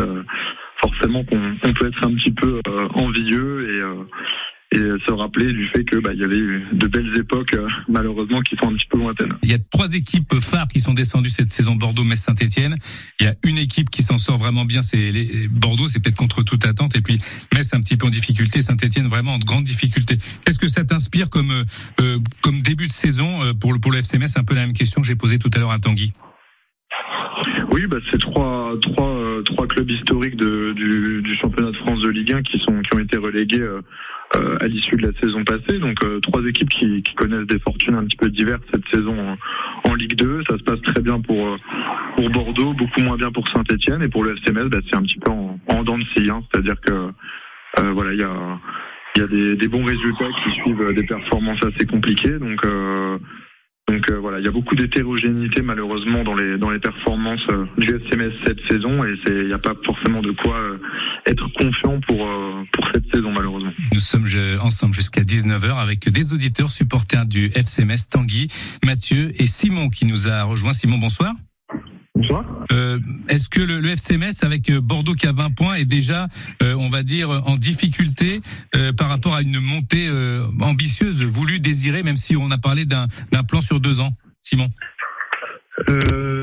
forcément 0.81 1.25
qu'on 1.25 1.41
on 1.63 1.73
peut 1.73 1.87
être 1.87 2.05
un 2.05 2.15
petit 2.15 2.33
peu 2.33 2.61
envieux 2.95 3.69
et 3.69 3.83
et 4.73 4.79
se 4.79 5.13
rappeler 5.13 5.53
du 5.53 5.67
fait 5.69 5.85
que 5.85 5.97
bah, 5.97 6.15
y 6.15 6.25
avait 6.25 6.39
eu 6.39 6.65
de 6.73 6.87
belles 6.87 7.15
époques 7.19 7.55
euh, 7.55 7.69
malheureusement 7.89 8.41
qui 8.41 8.57
sont 8.57 8.69
un 8.69 8.75
petit 8.75 8.87
peu 8.89 8.99
lointaines. 8.99 9.35
Il 9.43 9.51
y 9.51 9.55
a 9.55 9.59
trois 9.71 9.93
équipes 9.93 10.35
phares 10.41 10.69
qui 10.69 10.81
sont 10.81 10.95
descendues 10.95 11.31
cette 11.31 11.53
saison 11.53 11.77
Bordeaux, 11.77 12.05
Metz, 12.05 12.21
Saint-Etienne. 12.21 12.77
Il 13.21 13.27
y 13.27 13.29
a 13.29 13.35
une 13.45 13.59
équipe 13.59 13.91
qui 13.91 14.03
s'en 14.03 14.19
sort 14.19 14.39
vraiment 14.39 14.65
bien, 14.65 14.83
c'est 14.83 15.11
les... 15.11 15.49
Bordeaux, 15.49 15.89
c'est 15.89 16.01
peut-être 16.01 16.17
contre 16.17 16.43
toute 16.43 16.67
attente, 16.67 16.97
et 16.97 17.01
puis 17.01 17.19
Metz 17.55 17.71
un 17.75 17.81
petit 17.81 17.97
peu 17.97 18.07
en 18.07 18.11
difficulté, 18.11 18.63
Saint-Etienne 18.63 19.07
vraiment 19.07 19.35
en 19.35 19.39
grande 19.39 19.65
difficulté. 19.65 20.17
Qu'est-ce 20.45 20.59
que 20.59 20.69
ça 20.69 20.85
t'inspire 20.85 21.29
comme 21.29 21.51
euh, 21.51 21.65
euh 22.01 22.19
comme 22.43 22.63
début 22.63 22.87
de 22.87 22.93
saison 22.93 23.45
euh, 23.45 23.53
pour 23.53 23.73
le 23.73 23.79
pour 23.79 23.93
le 23.93 23.99
FC 23.99 24.19
Metz 24.19 24.33
Un 24.37 24.45
peu 24.45 24.55
la 24.55 24.67
même 24.67 24.75
question 24.75 25.01
que 25.03 25.07
j'ai 25.07 25.17
posée 25.17 25.39
tout 25.39 25.51
à 25.55 25.59
l'heure 25.59 25.71
à 25.71 25.79
Tanguy? 25.79 26.13
Oui, 27.73 27.87
bah, 27.87 27.97
c'est 28.11 28.21
trois, 28.21 28.75
trois, 28.83 29.43
trois 29.47 29.67
clubs 29.67 29.91
historiques 29.91 30.37
de, 30.37 30.73
du, 30.73 31.23
du, 31.23 31.35
championnat 31.37 31.71
de 31.71 31.77
France 31.77 32.03
de 32.03 32.11
Ligue 32.11 32.35
1 32.35 32.43
qui 32.43 32.59
sont 32.59 32.83
qui 32.83 32.95
ont 32.95 32.99
été 32.99 33.17
relégués 33.17 33.63
euh, 33.63 34.57
à 34.61 34.67
l'issue 34.67 34.97
de 34.97 35.07
la 35.07 35.19
saison 35.19 35.43
passée. 35.43 35.79
Donc 35.79 36.05
euh, 36.05 36.21
trois 36.21 36.43
équipes 36.45 36.69
qui, 36.69 37.03
qui, 37.03 37.15
connaissent 37.15 37.47
des 37.47 37.59
fortunes 37.61 37.95
un 37.95 38.05
petit 38.05 38.19
peu 38.19 38.29
diverses 38.29 38.61
cette 38.71 38.87
saison 38.89 39.37
en, 39.85 39.95
Ligue 39.95 40.17
2. 40.17 40.43
Ça 40.49 40.59
se 40.59 40.63
passe 40.65 40.83
très 40.83 41.01
bien 41.01 41.21
pour 41.21 41.47
euh, 41.47 41.57
pour 42.17 42.29
Bordeaux, 42.29 42.75
beaucoup 42.75 43.01
moins 43.01 43.17
bien 43.17 43.33
pour 43.33 43.49
Saint-Etienne 43.49 44.03
et 44.03 44.09
pour 44.09 44.23
le 44.23 44.37
FCMS, 44.37 44.69
bah, 44.69 44.79
c'est 44.91 44.97
un 44.97 45.03
petit 45.03 45.19
peu 45.19 45.31
en, 45.31 45.59
en 45.69 45.83
dents 45.83 45.99
de 45.99 46.05
scie. 46.15 46.31
Hein. 46.31 46.43
C'est-à-dire 46.53 46.79
que 46.81 47.11
voilà, 47.95 48.13
il 48.13 48.21
y 48.21 48.25
a 48.25 48.61
y 49.19 49.23
a 49.23 49.27
des, 49.27 49.57
des, 49.57 49.69
bons 49.69 49.85
résultats 49.85 50.29
qui 50.43 50.51
suivent 50.53 50.93
des 50.95 51.05
performances 51.05 51.63
assez 51.65 51.87
compliquées. 51.87 52.39
Donc 52.39 52.65
euh, 52.65 53.19
voilà, 54.33 54.41
il 54.41 54.47
y 54.47 54.49
a 54.49 54.53
beaucoup 54.53 54.75
d'hétérogénéité 54.75 55.61
malheureusement 55.61 56.25
dans 56.25 56.35
les 56.35 56.57
dans 56.57 56.71
les 56.71 56.79
performances 56.79 57.47
euh, 57.51 57.67
du 57.77 57.89
FCMS 57.89 58.33
cette 58.47 58.61
saison 58.67 59.05
et 59.05 59.15
c'est 59.27 59.41
il 59.43 59.47
n'y 59.49 59.53
a 59.53 59.59
pas 59.59 59.75
forcément 59.85 60.23
de 60.23 60.31
quoi 60.31 60.57
euh, 60.57 60.79
être 61.27 61.53
confiant 61.53 62.01
pour 62.01 62.27
pour 62.73 62.89
cette 62.95 63.15
saison 63.15 63.31
malheureusement. 63.31 63.73
Nous 63.93 64.01
sommes 64.01 64.25
ensemble 64.63 64.95
jusqu'à 64.95 65.21
19h 65.21 65.77
avec 65.77 66.09
des 66.09 66.33
auditeurs 66.33 66.71
supporters 66.71 67.27
du 67.27 67.51
FCMS 67.55 68.09
Tanguy, 68.09 68.49
Mathieu 68.87 69.33
et 69.39 69.47
Simon 69.47 69.91
qui 69.91 70.07
nous 70.07 70.29
a 70.29 70.45
rejoint. 70.45 70.73
Simon, 70.73 70.97
bonsoir. 70.97 71.35
Euh, 72.73 72.99
Est-ce 73.29 73.49
que 73.49 73.61
le, 73.61 73.81
le, 73.81 73.91
FC 73.91 74.17
Metz 74.17 74.43
avec 74.43 74.71
euh, 74.71 74.81
Bordeaux 74.81 75.15
qui 75.15 75.27
a 75.27 75.33
20 75.33 75.51
points 75.51 75.75
est 75.75 75.85
déjà, 75.85 76.29
euh, 76.63 76.75
on 76.75 76.89
va 76.89 77.03
dire, 77.03 77.31
en 77.31 77.57
difficulté 77.57 78.41
euh, 78.77 78.93
par 78.93 79.09
rapport 79.09 79.35
à 79.35 79.43
une 79.43 79.61
montée 79.61 80.07
euh, 80.09 80.47
ambitieuse, 80.61 81.23
voulue, 81.23 81.59
désirée, 81.59 82.03
même 82.03 82.17
si 82.17 82.37
on 82.37 82.51
a 82.51 82.59
parlé 82.59 82.85
d'un 82.85 83.09
plan 83.49 83.61
sur 83.61 83.81
deux 83.81 84.01
ans? 84.01 84.15
Simon 84.43 84.69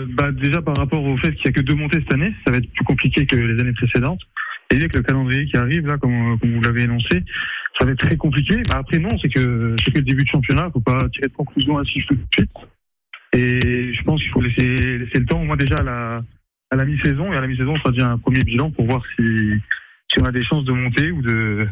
bah 0.10 0.32
Déjà 0.32 0.62
par 0.62 0.76
rapport 0.76 1.04
au 1.04 1.18
fait 1.18 1.34
qu'il 1.34 1.44
n'y 1.46 1.50
a 1.50 1.54
que 1.54 1.62
deux 1.62 1.76
montées 1.76 2.00
cette 2.00 2.14
année, 2.14 2.34
ça 2.46 2.52
va 2.52 2.58
être 2.58 2.72
plus 2.72 2.86
compliqué 2.86 3.26
que 3.26 3.36
les 3.36 3.60
années 3.62 3.74
précédentes. 3.74 4.22
Et 4.72 4.76
avec 4.76 4.96
le 4.96 5.02
calendrier 5.02 5.46
qui 5.46 5.58
arrive, 5.58 5.88
là, 5.88 5.98
comme, 5.98 6.38
vous 6.42 6.62
l'avez 6.62 6.84
énoncé, 6.84 7.24
ça 7.78 7.86
va 7.86 7.92
être 7.92 8.06
très 8.06 8.18
compliqué. 8.18 8.62
Bah 8.70 8.78
après, 8.80 9.00
non, 9.00 9.10
c'est 9.22 9.30
que 9.30 9.76
c'est 9.84 9.92
que 9.92 10.00
le 10.00 10.06
début 10.06 10.24
de 10.24 10.30
championnat, 10.30 10.64
il 10.64 10.68
ne 10.68 10.72
faut 10.72 10.80
pas 10.80 10.98
tirer 11.12 11.28
de 11.28 11.34
conclusion 11.34 11.80
ainsi 11.80 12.00
tout 12.08 12.16
de 12.16 12.26
suite. 12.34 12.52
Et 13.34 13.94
je 13.94 14.04
pense 14.04 14.22
qu'il 14.22 14.32
faut 14.32 14.42
laisser, 14.42 14.98
le 14.98 15.26
temps, 15.26 15.42
au 15.42 15.46
moins 15.46 15.58
déjà 15.58 15.78
à 15.80 16.76
la, 16.76 16.86
mi-saison. 16.86 17.34
Et 17.34 17.38
à 17.38 17.42
la 17.42 17.48
mi-saison, 17.48 17.74
on 17.74 17.80
fera 17.80 17.92
déjà 17.92 18.12
un 18.12 18.18
premier 18.20 18.44
bilan 18.44 18.70
pour 18.72 18.86
voir 18.86 19.02
si 19.16 19.54
on 20.22 20.26
a 20.26 20.32
des 20.32 20.44
chances 20.44 20.66
de 20.66 20.74
monter 20.74 21.12
ou 21.12 21.22
de, 21.22 21.68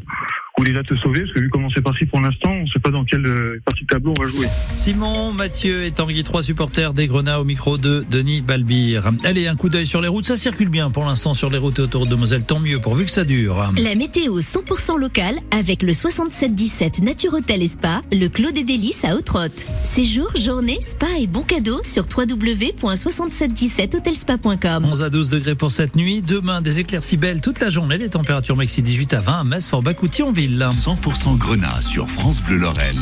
ou 0.59 0.63
déjà 0.63 0.83
te 0.83 0.95
sauver, 0.95 1.21
parce 1.21 1.33
que 1.33 1.39
vu 1.39 1.49
comment 1.49 1.69
c'est 1.73 1.81
parti 1.81 2.05
pour 2.05 2.19
l'instant, 2.19 2.51
on 2.51 2.63
ne 2.63 2.67
sait 2.67 2.79
pas 2.79 2.89
dans 2.89 3.05
quelle 3.05 3.25
euh, 3.25 3.61
partie 3.63 3.83
de 3.83 3.87
tableau 3.87 4.13
on 4.17 4.23
va 4.23 4.29
jouer. 4.29 4.47
Simon, 4.75 5.31
Mathieu 5.31 5.85
et 5.85 5.91
Tanguy, 5.91 6.23
trois 6.23 6.41
supporters 6.41 6.93
des 6.93 7.07
Grenats 7.07 7.39
au 7.39 7.43
micro 7.43 7.77
de 7.77 8.03
Denis 8.09 8.41
Balbir. 8.41 9.11
Allez, 9.23 9.47
un 9.47 9.55
coup 9.55 9.69
d'œil 9.69 9.85
sur 9.85 10.01
les 10.01 10.07
routes, 10.07 10.25
ça 10.25 10.37
circule 10.37 10.69
bien 10.69 10.89
pour 10.89 11.05
l'instant 11.05 11.33
sur 11.33 11.49
les 11.49 11.57
routes 11.57 11.79
autour 11.79 12.07
de 12.07 12.15
Moselle, 12.15 12.45
tant 12.45 12.59
mieux 12.59 12.79
pourvu 12.79 13.05
que 13.05 13.11
ça 13.11 13.23
dure. 13.23 13.71
La 13.83 13.95
météo 13.95 14.39
100% 14.39 14.97
locale 14.97 15.35
avec 15.51 15.83
le 15.83 15.93
7717 15.93 17.03
Nature 17.03 17.35
Hôtel 17.35 17.61
et 17.61 17.67
Spa, 17.67 18.01
le 18.11 18.27
Clos 18.27 18.51
des 18.51 18.63
Délices 18.63 19.05
à 19.05 19.15
Outrotte. 19.15 19.67
Séjour, 19.83 20.35
journée, 20.35 20.79
spa 20.81 21.05
et 21.19 21.27
bon 21.27 21.43
cadeau 21.43 21.81
sur 21.83 22.05
www.77hotelspa.com. 22.05 24.85
11 24.85 25.03
à 25.03 25.09
12 25.09 25.29
degrés 25.29 25.55
pour 25.55 25.71
cette 25.71 25.95
nuit, 25.95 26.21
demain 26.21 26.61
des 26.61 26.79
éclaircies 26.79 27.17
belles 27.17 27.41
toute 27.41 27.59
la 27.59 27.69
journée, 27.69 27.97
les 27.97 28.09
températures 28.09 28.55
maxi 28.55 28.81
18 28.81 29.13
à 29.13 29.19
20 29.21 29.39
à 29.39 29.43
Metz, 29.43 29.67
Forbach 29.67 30.01
ou 30.01 30.07
Thionville. 30.47 30.67
100% 30.71 31.37
Grenat 31.37 31.81
sur 31.81 32.09
France 32.09 32.41
Bleu 32.41 32.57
Lorraine. 32.57 32.95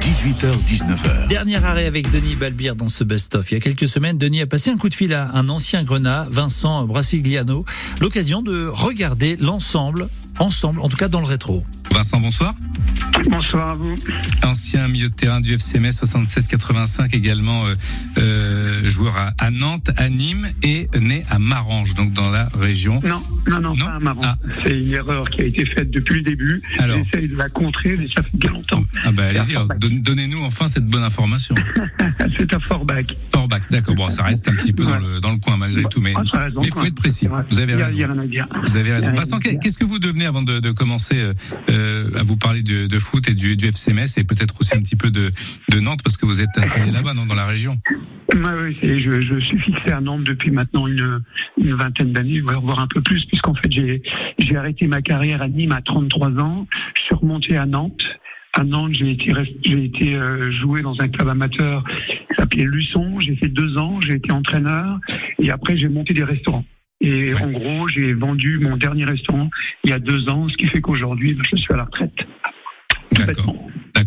18h-19h. 0.00 1.28
Dernier 1.28 1.62
arrêt 1.62 1.86
avec 1.86 2.10
Denis 2.10 2.34
Balbir 2.34 2.74
dans 2.74 2.88
ce 2.88 3.04
best-of. 3.04 3.50
Il 3.50 3.54
y 3.54 3.56
a 3.58 3.60
quelques 3.60 3.86
semaines, 3.86 4.16
Denis 4.16 4.40
a 4.40 4.46
passé 4.46 4.70
un 4.70 4.78
coup 4.78 4.88
de 4.88 4.94
fil 4.94 5.12
à 5.12 5.30
un 5.34 5.48
ancien 5.48 5.82
Grenat, 5.82 6.26
Vincent 6.30 6.86
Brassigliano, 6.86 7.64
l'occasion 8.00 8.40
de 8.40 8.66
regarder 8.66 9.36
l'ensemble, 9.36 10.08
ensemble, 10.40 10.80
en 10.80 10.88
tout 10.88 10.96
cas 10.96 11.08
dans 11.08 11.20
le 11.20 11.26
rétro. 11.26 11.64
Vincent, 11.92 12.20
bonsoir. 12.20 12.54
Bonsoir 13.28 13.70
à 13.70 13.72
vous. 13.72 13.96
Ancien 14.44 14.88
milieu 14.88 15.08
de 15.08 15.14
terrain 15.14 15.40
du 15.40 15.52
FCMS 15.52 15.90
76-85, 15.90 17.14
également 17.14 17.66
euh, 17.66 17.74
euh, 18.18 18.88
joueur 18.88 19.16
à, 19.16 19.32
à, 19.38 19.50
Nantes, 19.50 19.90
à 19.96 20.08
Nîmes 20.08 20.48
et 20.62 20.88
né 20.98 21.24
à 21.28 21.38
Marange, 21.38 21.94
donc 21.94 22.12
dans 22.12 22.30
la 22.30 22.48
région. 22.58 22.98
Non, 23.04 23.20
non, 23.48 23.60
non, 23.60 23.74
pas 23.74 23.92
à 23.92 23.98
Marange. 23.98 24.24
Ah. 24.26 24.36
C'est 24.62 24.80
une 24.80 24.92
erreur 24.92 25.28
qui 25.28 25.42
a 25.42 25.44
été 25.44 25.66
faite 25.66 25.90
depuis 25.90 26.16
le 26.16 26.22
début. 26.22 26.62
J'essaye 26.78 27.28
de 27.28 27.36
la 27.36 27.48
contrer, 27.48 27.96
mais 27.98 28.08
ça 28.08 28.22
fait 28.22 28.36
bien 28.36 28.50
longtemps. 28.50 28.84
Ah 29.04 29.12
bah 29.12 29.24
allez-y, 29.24 29.54
donnez-nous 30.00 30.42
enfin 30.42 30.68
cette 30.68 30.86
bonne 30.86 31.02
information. 31.02 31.54
C'est 32.36 32.54
à 32.54 32.58
Forbach. 32.58 33.06
Forbach, 33.32 33.62
d'accord. 33.70 33.94
Bon, 33.94 34.10
ça 34.10 34.22
reste 34.22 34.48
un 34.48 34.54
petit 34.54 34.72
peu 34.72 34.84
dans, 34.84 34.98
le, 34.98 35.20
dans 35.20 35.32
le 35.32 35.38
coin 35.38 35.56
malgré 35.56 35.82
tout, 35.84 36.00
mais 36.00 36.14
ah, 36.16 36.48
il 36.62 36.70
faut 36.70 36.84
être 36.84 36.94
précis. 36.94 37.28
Vous 37.50 37.58
avez 37.58 37.74
raison. 37.74 37.98
Vous 38.66 38.76
avez 38.76 38.92
raison. 38.92 39.12
Vincent, 39.12 39.38
qu'est-ce 39.38 39.76
que 39.76 39.84
vous 39.84 39.98
devenez 39.98 40.26
avant 40.30 40.42
de, 40.42 40.70
commencer 40.70 41.32
euh, 41.70 42.10
à 42.16 42.22
vous 42.22 42.36
parler 42.36 42.62
de, 42.62 42.98
foot 42.98 43.28
et 43.28 43.34
du, 43.34 43.56
du 43.56 43.66
FCMS 43.66 44.16
et 44.16 44.24
peut-être 44.24 44.54
aussi 44.60 44.76
un 44.76 44.80
petit 44.80 44.94
peu 44.94 45.10
de, 45.10 45.30
Nantes 45.80 46.00
parce 46.04 46.16
que 46.16 46.24
vous 46.24 46.40
êtes 46.40 46.56
installé 46.56 46.92
là-bas, 46.92 47.14
non, 47.14 47.26
dans 47.26 47.34
la 47.34 47.46
région. 47.46 47.76
Oui, 48.32 48.76
je, 48.80 49.40
suis 49.40 49.58
fixé 49.58 49.90
à 49.90 50.00
Nantes 50.00 50.22
depuis 50.24 50.52
maintenant 50.52 50.86
une, 50.86 51.22
vingtaine 51.58 52.12
d'années, 52.12 52.40
voire 52.40 52.78
un 52.78 52.86
peu 52.86 53.00
plus, 53.00 53.24
puisqu'en 53.26 53.54
fait 53.54 53.70
j'ai 53.72 54.56
arrêté 54.56 54.86
ma 54.86 55.02
carrière 55.02 55.42
à 55.42 55.48
Nîmes 55.48 55.72
à 55.72 55.82
33 55.82 56.38
ans. 56.38 56.66
Je 56.96 57.02
suis 57.02 57.14
remonté 57.14 57.56
à 57.56 57.66
Nantes. 57.66 58.04
À 58.52 58.62
Nantes, 58.62 58.94
j'ai 58.94 59.10
été, 59.10 59.32
j'ai 59.64 59.84
été 59.84 60.14
euh, 60.14 60.52
joué 60.52 60.82
dans 60.82 61.00
un 61.00 61.08
club 61.08 61.28
amateur 61.28 61.82
qui 62.08 62.36
s'appelait 62.36 62.64
Luçon. 62.64 63.18
J'ai 63.18 63.34
fait 63.34 63.48
deux 63.48 63.76
ans, 63.78 64.00
j'ai 64.00 64.14
été 64.14 64.30
entraîneur 64.30 65.00
et 65.40 65.50
après 65.50 65.76
j'ai 65.76 65.88
monté 65.88 66.14
des 66.14 66.24
restaurants. 66.24 66.64
Et 67.00 67.32
en 67.34 67.50
gros, 67.50 67.88
j'ai 67.88 68.12
vendu 68.12 68.58
mon 68.58 68.76
dernier 68.76 69.04
restaurant 69.04 69.48
il 69.84 69.90
y 69.90 69.92
a 69.92 69.98
deux 69.98 70.28
ans, 70.28 70.48
ce 70.48 70.56
qui 70.56 70.66
fait 70.66 70.80
qu'aujourd'hui, 70.80 71.36
je 71.50 71.56
suis 71.56 71.72
à 71.72 71.76
la 71.76 71.84
retraite. 71.84 72.26
D'accord. 73.12 73.56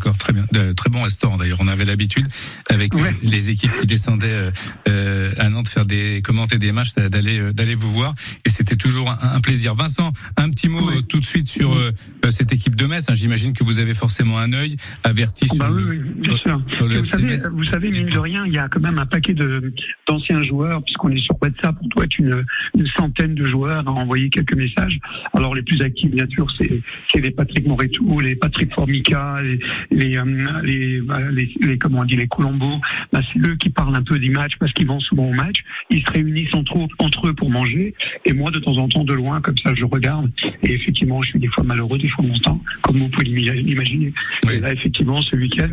D'accord, 0.03 0.17
très 0.17 0.33
bien. 0.33 0.43
De, 0.51 0.73
très 0.73 0.89
bon 0.89 1.01
restaurant 1.01 1.37
d'ailleurs. 1.37 1.59
On 1.61 1.67
avait 1.69 1.85
l'habitude 1.85 2.27
avec 2.69 2.91
les 3.23 3.49
équipes 3.49 3.71
qui 3.79 3.87
descendaient 3.87 4.27
euh, 4.27 4.51
euh, 4.89 5.33
à 5.37 5.47
Nantes 5.47 5.69
faire 5.69 5.85
des 5.85 6.21
commenter 6.21 6.57
des 6.57 6.73
matchs, 6.73 6.93
d'aller 6.93 7.39
euh, 7.39 7.53
d'aller 7.53 7.73
vous 7.73 7.89
voir 7.89 8.13
et 8.45 8.49
c'était 8.49 8.75
toujours 8.75 9.09
un, 9.09 9.35
un, 9.35 9.39
plaisir. 9.39 9.75
Vincent, 9.75 10.11
un 10.35 10.49
petit 10.49 10.67
mot 10.67 10.89
euh, 10.89 11.01
tout 11.03 11.21
de 11.21 11.25
suite 11.25 11.47
sur 11.47 11.73
euh, 11.73 11.91
cette 12.31 12.51
équipe 12.51 12.75
de 12.75 12.85
Metz. 12.85 13.05
Hein. 13.07 13.15
J'imagine 13.15 13.53
que 13.53 13.63
vous 13.63 13.79
avez 13.79 13.93
forcément 13.93 14.39
un 14.39 14.51
œil 14.51 14.75
averti 15.05 15.47
sur, 15.47 15.55
bah, 15.55 15.69
le, 15.69 15.85
oui, 15.85 15.99
bien 16.17 16.35
sûr. 16.35 16.61
Sur 16.67 16.85
le 16.85 16.97
vous, 16.97 17.05
savez, 17.05 17.37
vous 17.53 17.63
savez, 17.63 17.89
mine 17.89 18.09
de 18.09 18.19
rien, 18.19 18.45
il 18.45 18.53
y 18.53 18.57
a 18.57 18.67
quand 18.67 18.81
même 18.81 18.99
un 18.99 19.05
paquet 19.05 19.33
de 19.33 19.73
d'anciens 20.05 20.43
joueurs 20.43 20.83
puisqu'on 20.83 21.11
est 21.11 21.17
sur 21.17 21.41
WhatsApp. 21.41 21.77
On 21.81 21.87
doit 21.87 22.03
être 22.03 22.19
une, 22.19 22.43
une 22.77 22.87
centaine 22.87 23.35
de 23.35 23.45
joueurs 23.45 23.87
à 23.87 23.91
envoyer 23.91 24.29
quelques 24.29 24.55
messages. 24.55 24.99
Alors 25.33 25.55
les 25.55 25.63
plus 25.63 25.81
actifs, 25.81 26.11
bien 26.11 26.27
sûr, 26.27 26.45
c'est 26.57 27.21
les 27.21 27.31
Patrick 27.31 27.65
Moretou, 27.65 28.19
les 28.19 28.35
Patrick 28.35 28.73
Formica, 28.73 29.37
les, 29.41 29.59
les 29.93 30.19
les, 30.63 31.01
les, 31.31 31.53
les, 31.61 31.77
comment 31.77 31.99
on 31.99 32.05
dit, 32.05 32.15
les 32.15 32.27
Colombo, 32.27 32.79
bah, 33.11 33.21
c'est 33.31 33.39
eux 33.39 33.55
qui 33.55 33.69
parlent 33.69 33.95
un 33.95 34.03
peu 34.03 34.19
des 34.19 34.29
matchs 34.29 34.57
parce 34.59 34.73
qu'ils 34.73 34.87
vont 34.87 34.99
souvent 34.99 35.27
au 35.27 35.33
match. 35.33 35.63
Ils 35.89 35.99
se 35.99 36.13
réunissent 36.13 36.53
entre, 36.53 36.87
entre 36.99 37.27
eux 37.27 37.33
pour 37.33 37.49
manger. 37.49 37.93
Et 38.25 38.33
moi, 38.33 38.51
de 38.51 38.59
temps 38.59 38.77
en 38.77 38.87
temps, 38.87 39.03
de 39.03 39.13
loin, 39.13 39.41
comme 39.41 39.57
ça, 39.57 39.73
je 39.75 39.85
regarde. 39.85 40.31
Et 40.63 40.73
effectivement, 40.73 41.21
je 41.21 41.29
suis 41.29 41.39
des 41.39 41.47
fois 41.47 41.63
malheureux, 41.63 41.97
des 41.97 42.09
fois 42.09 42.25
longtemps, 42.25 42.61
comme 42.81 42.97
vous 42.97 43.09
pouvez 43.09 43.25
l'imaginer. 43.25 44.13
Et 44.51 44.59
là, 44.59 44.73
effectivement, 44.73 45.17
ce 45.17 45.35
week-end, 45.35 45.69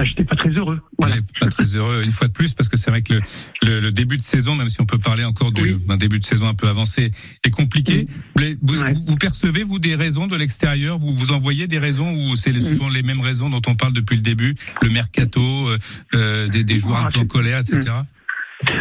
bah, 0.00 0.06
j'étais 0.08 0.24
pas 0.24 0.36
très 0.36 0.50
heureux. 0.50 0.80
Voilà. 0.98 1.16
Pas 1.38 1.48
très 1.48 1.76
heureux 1.76 2.02
une 2.02 2.10
fois 2.10 2.28
de 2.28 2.32
plus 2.32 2.54
parce 2.54 2.68
que 2.68 2.76
c'est 2.78 2.90
vrai 2.90 3.02
que 3.02 3.12
le, 3.12 3.20
le, 3.66 3.80
le, 3.80 3.92
début 3.92 4.16
de 4.16 4.22
saison, 4.22 4.54
même 4.54 4.70
si 4.70 4.80
on 4.80 4.86
peut 4.86 4.98
parler 4.98 5.24
encore 5.24 5.52
d'un 5.52 5.62
oui. 5.62 5.98
début 5.98 6.18
de 6.18 6.24
saison 6.24 6.46
un 6.46 6.54
peu 6.54 6.68
avancé, 6.68 7.12
est 7.44 7.50
compliqué. 7.50 8.06
Oui. 8.38 8.56
Vous, 8.62 8.80
ouais. 8.80 8.94
vous, 9.06 9.16
percevez 9.16 9.62
vous 9.62 9.78
des 9.78 9.94
raisons 9.94 10.26
de 10.26 10.36
l'extérieur? 10.36 10.98
Vous 10.98 11.14
vous 11.14 11.32
envoyez 11.32 11.66
des 11.66 11.78
raisons 11.78 12.12
ou 12.12 12.34
c'est 12.34 12.58
ce 12.60 12.74
sont 12.74 12.88
les 12.88 13.02
mêmes 13.02 13.20
raisons 13.20 13.50
dont 13.50 13.62
on 13.66 13.74
parle 13.74 13.92
depuis 13.92 14.16
le 14.16 14.22
début? 14.22 14.54
Le 14.82 14.88
mercato, 14.88 15.68
euh, 15.68 15.78
euh 16.14 16.48
des, 16.48 16.64
des, 16.64 16.78
joueurs 16.78 17.00
ah, 17.02 17.06
un 17.06 17.10
peu 17.10 17.20
en 17.20 17.26
colère, 17.26 17.58
etc. 17.58 17.80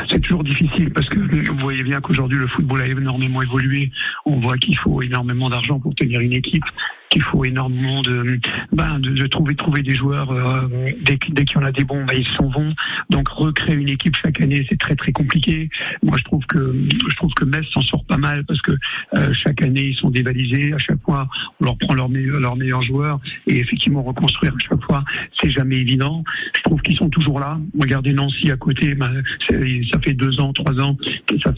C'est 0.10 0.20
toujours 0.22 0.44
difficile 0.44 0.92
parce 0.92 1.08
que 1.08 1.50
vous 1.52 1.60
voyez 1.60 1.84
bien 1.84 2.02
qu'aujourd'hui 2.02 2.38
le 2.38 2.48
football 2.48 2.82
a 2.82 2.88
énormément 2.88 3.42
évolué. 3.42 3.92
On 4.26 4.40
voit 4.40 4.58
qu'il 4.58 4.78
faut 4.78 5.02
énormément 5.02 5.50
d'argent 5.50 5.80
pour 5.80 5.96
tenir 5.96 6.20
une 6.20 6.34
équipe 6.34 6.66
qu'il 7.10 7.24
faut 7.24 7.44
énormément 7.44 8.02
de, 8.02 8.40
ben, 8.72 9.00
de, 9.00 9.28
trouver 9.28 9.56
trouver 9.56 9.82
des 9.82 9.96
joueurs 9.96 10.32
euh, 10.32 10.68
dès, 11.02 11.18
dès 11.30 11.44
qu'il 11.44 11.60
y 11.60 11.64
en 11.64 11.66
a 11.66 11.72
des 11.72 11.84
bons, 11.84 12.06
ben, 12.06 12.16
ils 12.16 12.28
s'en 12.38 12.50
vont. 12.50 12.74
Donc 13.10 13.28
recréer 13.30 13.76
une 13.76 13.90
équipe 13.90 14.16
chaque 14.16 14.40
année, 14.42 14.66
c'est 14.70 14.80
très 14.80 14.96
très 14.96 15.12
compliqué. 15.12 15.70
Moi, 16.04 16.16
je 16.20 16.24
trouve 16.24 16.46
que 16.46 16.74
je 16.92 17.16
trouve 17.16 17.34
que 17.34 17.46
Metz 17.46 17.66
s'en 17.72 17.82
sort 17.82 18.06
pas 18.06 18.18
mal 18.18 18.46
parce 18.46 18.62
que 18.62 18.74
euh, 19.16 19.34
chaque 19.34 19.62
année 19.64 19.88
ils 19.88 19.96
sont 19.96 20.12
dévalisés. 20.12 20.74
À 20.74 20.78
chaque 20.78 21.02
fois, 21.04 21.28
on 21.60 21.66
leur 21.66 21.78
prend 21.78 21.94
leurs 21.96 22.10
meilleurs 22.10 22.40
leurs 22.40 22.56
meilleurs 22.56 22.84
joueurs 22.84 23.20
et 23.48 23.58
effectivement 23.58 24.04
reconstruire 24.04 24.54
à 24.54 24.60
chaque 24.60 24.84
fois, 24.84 25.04
c'est 25.42 25.52
jamais 25.52 25.78
évident. 25.78 26.24
Je 26.56 26.62
trouve 26.62 26.80
qu'ils 26.82 26.98
sont 26.98 27.10
toujours 27.10 27.40
là. 27.40 27.60
Regardez 27.80 28.14
Nancy 28.14 28.52
à 28.52 28.58
côté, 28.58 28.94
ben, 28.94 29.24
ça 29.50 30.00
fait 30.00 30.14
deux 30.14 30.40
ans, 30.40 30.54
trois 30.54 30.80
ans, 30.80 30.96
ça, 31.44 31.54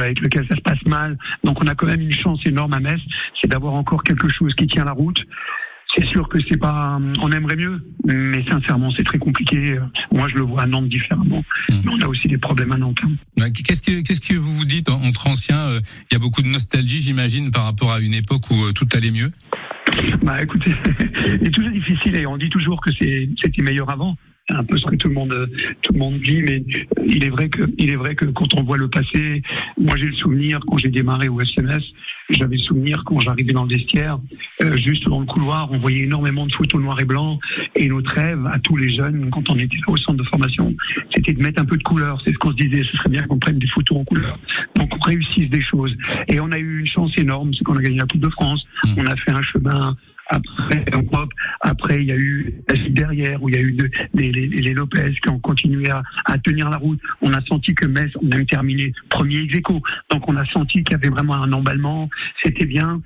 avec 0.00 0.20
lequel 0.20 0.46
ça 0.48 0.56
se 0.56 0.62
passe 0.62 0.82
mal. 0.86 1.18
Donc 1.42 1.62
on 1.62 1.66
a 1.66 1.74
quand 1.74 1.86
même 1.86 2.00
une 2.00 2.12
chance 2.12 2.40
énorme 2.46 2.72
à 2.72 2.80
Metz, 2.80 3.00
c'est 3.40 3.48
d'avoir 3.48 3.74
encore 3.74 4.02
quelque 4.02 4.28
chose 4.30 4.54
qui 4.54 4.66
tient 4.66 4.84
la 4.84 4.93
route. 4.94 5.24
C'est 5.96 6.06
sûr 6.06 6.28
que 6.28 6.38
c'est 6.48 6.56
pas, 6.56 6.98
on 7.20 7.30
aimerait 7.30 7.54
mieux, 7.54 7.80
mais 8.04 8.44
sincèrement, 8.50 8.90
c'est 8.96 9.04
très 9.04 9.18
compliqué. 9.18 9.78
Moi, 10.10 10.26
je 10.28 10.34
le 10.34 10.42
vois 10.42 10.62
à 10.62 10.66
Nantes 10.66 10.88
différemment. 10.88 11.44
Mmh. 11.68 11.74
Mais 11.84 11.92
on 11.92 12.00
a 12.00 12.08
aussi 12.08 12.26
des 12.26 12.38
problèmes 12.38 12.72
à 12.72 12.78
Nantes. 12.78 12.98
Hein. 13.04 13.50
Qu'est-ce 13.52 13.82
que, 13.82 14.02
qu'est-ce 14.02 14.20
que 14.20 14.34
vous 14.34 14.56
vous 14.56 14.64
dites 14.64 14.90
entre 14.90 15.28
anciens 15.28 15.68
euh, 15.68 15.80
Il 16.10 16.14
y 16.14 16.16
a 16.16 16.18
beaucoup 16.18 16.42
de 16.42 16.48
nostalgie, 16.48 16.98
j'imagine, 16.98 17.52
par 17.52 17.64
rapport 17.64 17.92
à 17.92 18.00
une 18.00 18.14
époque 18.14 18.50
où 18.50 18.64
euh, 18.64 18.72
tout 18.72 18.88
allait 18.92 19.12
mieux? 19.12 19.30
Bah, 20.22 20.42
écoutez, 20.42 20.72
c'est 21.42 21.50
toujours 21.50 21.70
difficile 21.70 22.16
et 22.16 22.26
on 22.26 22.38
dit 22.38 22.50
toujours 22.50 22.80
que 22.80 22.90
c'était 22.90 23.62
meilleur 23.62 23.90
avant 23.90 24.16
c'est 24.48 24.54
un 24.54 24.64
peu 24.64 24.76
ce 24.76 24.84
que 24.86 24.96
tout 24.96 25.08
le 25.08 25.14
monde 25.14 25.50
tout 25.82 25.92
le 25.92 25.98
monde 25.98 26.20
dit, 26.20 26.42
mais 26.42 26.62
il 27.06 27.24
est 27.24 27.30
vrai 27.30 27.48
que 27.48 27.62
il 27.78 27.90
est 27.90 27.96
vrai 27.96 28.14
que 28.14 28.26
quand 28.26 28.52
on 28.54 28.62
voit 28.62 28.76
le 28.76 28.88
passé, 28.88 29.42
moi 29.78 29.96
j'ai 29.96 30.06
le 30.06 30.14
souvenir 30.14 30.60
quand 30.66 30.76
j'ai 30.76 30.88
démarré 30.88 31.28
au 31.28 31.40
SMS, 31.40 31.82
j'avais 32.28 32.56
le 32.56 32.62
souvenir 32.62 33.02
quand 33.06 33.18
j'arrivais 33.20 33.52
dans 33.52 33.64
le 33.64 33.74
vestiaire, 33.74 34.18
euh, 34.62 34.76
juste 34.76 35.04
dans 35.08 35.20
le 35.20 35.26
couloir, 35.26 35.70
on 35.72 35.78
voyait 35.78 36.02
énormément 36.02 36.46
de 36.46 36.52
photos 36.52 36.80
noir 36.82 37.00
et 37.00 37.04
blanc, 37.04 37.38
et 37.74 37.88
notre 37.88 38.14
rêve 38.14 38.46
à 38.46 38.58
tous 38.58 38.76
les 38.76 38.94
jeunes 38.94 39.30
quand 39.30 39.48
on 39.50 39.58
était 39.58 39.76
au 39.86 39.96
centre 39.96 40.18
de 40.18 40.28
formation, 40.28 40.74
c'était 41.14 41.32
de 41.32 41.42
mettre 41.42 41.62
un 41.62 41.64
peu 41.66 41.76
de 41.76 41.82
couleur. 41.82 42.20
C'est 42.24 42.32
ce 42.32 42.38
qu'on 42.38 42.50
se 42.50 42.56
disait, 42.56 42.84
ce 42.84 42.96
serait 42.98 43.10
bien 43.10 43.22
qu'on 43.22 43.38
prenne 43.38 43.58
des 43.58 43.68
photos 43.68 43.98
en 43.98 44.04
couleur, 44.04 44.38
donc 44.76 44.94
on 44.94 45.00
réussisse 45.00 45.48
des 45.48 45.62
choses. 45.62 45.96
Et 46.28 46.38
on 46.40 46.50
a 46.52 46.58
eu 46.58 46.80
une 46.80 46.86
chance 46.86 47.16
énorme, 47.16 47.52
c'est 47.54 47.64
qu'on 47.64 47.76
a 47.76 47.82
gagné 47.82 47.98
la 47.98 48.06
Coupe 48.06 48.20
de 48.20 48.30
France, 48.30 48.66
mmh. 48.84 48.94
on 48.98 49.06
a 49.06 49.16
fait 49.16 49.30
un 49.30 49.42
chemin 49.42 49.96
après, 50.26 50.84
après, 51.60 51.96
il 51.96 52.04
y 52.04 52.12
a 52.12 52.16
eu 52.16 52.54
derrière 52.90 53.42
où 53.42 53.48
il 53.48 53.54
y 53.54 53.58
a 53.58 53.60
eu 53.60 53.76
les, 54.14 54.74
Lopez 54.74 55.14
qui 55.22 55.28
ont 55.28 55.38
continué 55.38 55.90
à, 55.90 56.02
à, 56.24 56.38
tenir 56.38 56.68
la 56.70 56.76
route. 56.76 57.00
On 57.20 57.32
a 57.32 57.40
senti 57.42 57.74
que 57.74 57.86
Metz, 57.86 58.10
on 58.22 58.30
a 58.30 58.44
terminé 58.44 58.92
premier 59.08 59.42
ex 59.42 59.62
Donc 60.10 60.28
on 60.28 60.36
a 60.36 60.44
senti 60.46 60.82
qu'il 60.82 60.92
y 60.92 60.94
avait 60.94 61.10
vraiment 61.10 61.34
un 61.34 61.52
emballement. 61.52 62.08
C'était 62.42 62.66
bien. 62.66 63.00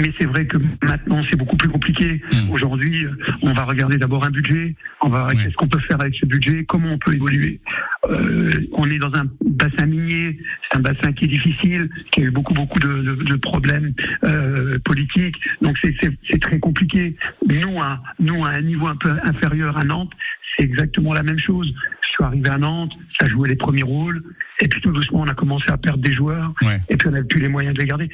Mais 0.00 0.12
c'est 0.18 0.26
vrai 0.26 0.46
que 0.46 0.56
maintenant, 0.82 1.22
c'est 1.28 1.36
beaucoup 1.36 1.56
plus 1.56 1.68
compliqué. 1.68 2.22
Mmh. 2.32 2.50
Aujourd'hui, 2.50 3.06
on 3.42 3.52
va 3.52 3.64
regarder 3.64 3.98
d'abord 3.98 4.24
un 4.24 4.30
budget. 4.30 4.74
On 5.02 5.10
va 5.10 5.24
regarder 5.24 5.44
qu'est-ce 5.44 5.56
qu'on 5.56 5.68
peut 5.68 5.80
faire 5.80 6.00
avec 6.00 6.14
ce 6.14 6.24
budget, 6.26 6.64
comment 6.64 6.92
on 6.92 6.98
peut 6.98 7.14
évoluer. 7.14 7.60
Euh, 8.08 8.50
on 8.72 8.88
est 8.90 8.98
dans 8.98 9.14
un 9.14 9.24
bassin 9.44 9.86
minier, 9.86 10.38
c'est 10.70 10.78
un 10.78 10.80
bassin 10.80 11.12
qui 11.12 11.26
est 11.26 11.28
difficile, 11.28 11.90
qui 12.10 12.22
a 12.22 12.24
eu 12.24 12.30
beaucoup 12.30 12.54
beaucoup 12.54 12.78
de, 12.78 13.02
de, 13.02 13.14
de 13.24 13.36
problèmes 13.36 13.92
euh, 14.24 14.78
politiques. 14.84 15.36
Donc 15.60 15.76
c'est 15.82 16.40
très 16.40 16.58
compliqué. 16.58 17.16
Nous, 17.46 17.80
à, 17.80 18.02
nous, 18.18 18.44
à 18.44 18.50
un 18.50 18.62
niveau 18.62 18.86
un 18.86 18.96
peu 18.96 19.10
inférieur 19.24 19.76
à 19.76 19.84
Nantes, 19.84 20.12
c'est 20.56 20.64
exactement 20.64 21.12
la 21.12 21.22
même 21.22 21.38
chose. 21.38 21.74
Je 22.02 22.08
suis 22.08 22.24
arrivé 22.24 22.48
à 22.48 22.58
Nantes, 22.58 22.92
ça 23.18 23.26
jouait 23.26 23.50
les 23.50 23.56
premiers 23.56 23.82
rôles, 23.82 24.22
et 24.60 24.68
puis 24.68 24.80
tout 24.80 24.92
doucement, 24.92 25.20
on 25.20 25.28
a 25.28 25.34
commencé 25.34 25.66
à 25.68 25.76
perdre 25.76 26.02
des 26.02 26.12
joueurs, 26.12 26.52
et 26.88 26.96
puis 26.96 27.08
on 27.08 27.12
n'avait 27.12 27.24
plus 27.24 27.40
les 27.40 27.48
moyens 27.48 27.74
de 27.74 27.80
les 27.80 27.86
garder. 27.86 28.08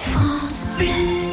France 0.00 0.66
Et 0.80 1.29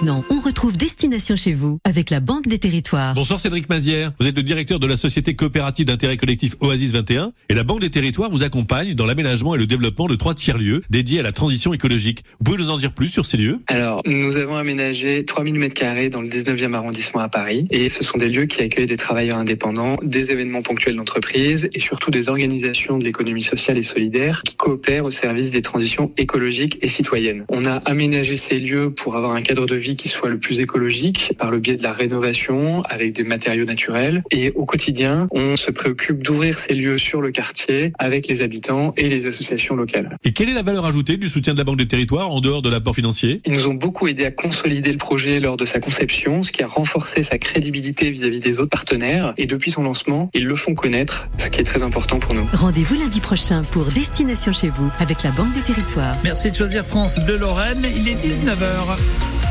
maintenant, 0.00 0.24
on 0.30 0.40
retrouve 0.40 0.78
Destination 0.78 1.36
chez 1.36 1.52
vous 1.52 1.78
avec 1.84 2.08
la 2.08 2.20
Banque 2.20 2.48
des 2.48 2.58
Territoires. 2.58 3.14
Bonsoir 3.14 3.38
Cédric 3.38 3.68
Mazière. 3.68 4.12
Vous 4.18 4.26
êtes 4.26 4.36
le 4.36 4.42
directeur 4.42 4.78
de 4.78 4.86
la 4.86 4.96
société 4.96 5.34
coopérative 5.34 5.86
d'intérêt 5.86 6.16
collectif 6.16 6.54
Oasis 6.60 6.92
21 6.92 7.32
et 7.50 7.54
la 7.54 7.64
Banque 7.64 7.80
des 7.80 7.90
Territoires 7.90 8.30
vous 8.30 8.42
accompagne 8.42 8.94
dans 8.94 9.04
l'aménagement 9.04 9.54
et 9.54 9.58
le 9.58 9.66
développement 9.66 10.06
de 10.06 10.14
trois 10.14 10.34
tiers-lieux 10.34 10.82
dédiés 10.88 11.20
à 11.20 11.22
la 11.22 11.32
transition 11.32 11.74
écologique. 11.74 12.24
Vous 12.38 12.44
pouvez 12.44 12.56
nous 12.56 12.70
en 12.70 12.78
dire 12.78 12.92
plus 12.92 13.08
sur 13.08 13.26
ces 13.26 13.36
lieux? 13.36 13.60
Alors, 13.66 14.00
nous 14.06 14.36
avons 14.36 14.56
aménagé 14.56 15.24
3000 15.26 15.56
m2 15.56 16.08
dans 16.08 16.22
le 16.22 16.28
19e 16.28 16.72
arrondissement 16.72 17.20
à 17.20 17.28
Paris 17.28 17.66
et 17.70 17.90
ce 17.90 18.02
sont 18.02 18.16
des 18.16 18.28
lieux 18.28 18.46
qui 18.46 18.62
accueillent 18.62 18.86
des 18.86 18.96
travailleurs 18.96 19.38
indépendants, 19.38 19.98
des 20.02 20.30
événements 20.30 20.62
ponctuels 20.62 20.96
d'entreprise 20.96 21.68
et 21.74 21.80
surtout 21.80 22.10
des 22.10 22.30
organisations 22.30 22.96
de 22.96 23.04
l'économie 23.04 23.42
sociale 23.42 23.78
et 23.78 23.82
solidaire 23.82 24.42
qui 24.46 24.54
coopèrent 24.54 25.04
au 25.04 25.10
service 25.10 25.50
des 25.50 25.62
transitions 25.62 26.10
écologiques 26.16 26.78
et 26.80 26.88
citoyennes. 26.88 27.44
On 27.50 27.66
a 27.66 27.76
aménagé 27.76 28.38
ces 28.38 28.58
lieux 28.58 28.94
pour 28.94 29.16
avoir 29.16 29.32
un 29.32 29.42
cadre 29.42 29.66
de 29.66 29.74
vie 29.74 29.89
qui 29.96 30.08
soit 30.08 30.28
le 30.28 30.38
plus 30.38 30.60
écologique 30.60 31.32
par 31.38 31.50
le 31.50 31.58
biais 31.58 31.76
de 31.76 31.82
la 31.82 31.92
rénovation 31.92 32.82
avec 32.82 33.12
des 33.12 33.24
matériaux 33.24 33.64
naturels. 33.64 34.22
Et 34.30 34.50
au 34.54 34.64
quotidien, 34.64 35.28
on 35.30 35.56
se 35.56 35.70
préoccupe 35.70 36.22
d'ouvrir 36.22 36.58
ces 36.58 36.74
lieux 36.74 36.98
sur 36.98 37.20
le 37.20 37.30
quartier 37.30 37.92
avec 37.98 38.26
les 38.26 38.42
habitants 38.42 38.92
et 38.96 39.08
les 39.08 39.26
associations 39.26 39.74
locales. 39.76 40.16
Et 40.24 40.32
quelle 40.32 40.48
est 40.48 40.54
la 40.54 40.62
valeur 40.62 40.86
ajoutée 40.86 41.16
du 41.16 41.28
soutien 41.28 41.52
de 41.52 41.58
la 41.58 41.64
Banque 41.64 41.78
des 41.78 41.88
Territoires 41.88 42.30
en 42.30 42.40
dehors 42.40 42.62
de 42.62 42.68
l'apport 42.68 42.94
financier? 42.94 43.40
Ils 43.46 43.52
nous 43.52 43.66
ont 43.66 43.74
beaucoup 43.74 44.08
aidé 44.08 44.24
à 44.24 44.30
consolider 44.30 44.92
le 44.92 44.98
projet 44.98 45.40
lors 45.40 45.56
de 45.56 45.66
sa 45.66 45.80
conception, 45.80 46.42
ce 46.42 46.52
qui 46.52 46.62
a 46.62 46.66
renforcé 46.66 47.22
sa 47.22 47.38
crédibilité 47.38 48.10
vis-à-vis 48.10 48.40
des 48.40 48.58
autres 48.58 48.70
partenaires. 48.70 49.34
Et 49.36 49.46
depuis 49.46 49.70
son 49.70 49.82
lancement, 49.82 50.30
ils 50.34 50.46
le 50.46 50.56
font 50.56 50.74
connaître, 50.74 51.28
ce 51.38 51.48
qui 51.48 51.60
est 51.60 51.64
très 51.64 51.82
important 51.82 52.18
pour 52.18 52.34
nous. 52.34 52.46
Rendez-vous 52.52 52.98
lundi 53.00 53.20
prochain 53.20 53.62
pour 53.72 53.86
Destination 53.86 54.52
chez 54.52 54.68
vous 54.68 54.90
avec 54.98 55.22
la 55.22 55.30
Banque 55.30 55.52
des 55.54 55.62
Territoires. 55.62 56.16
Merci 56.24 56.50
de 56.50 56.56
choisir 56.56 56.84
France 56.84 57.18
Bleu 57.20 57.38
Lorraine. 57.38 57.82
Il 57.96 58.08
est 58.08 58.14
19h. 58.14 59.49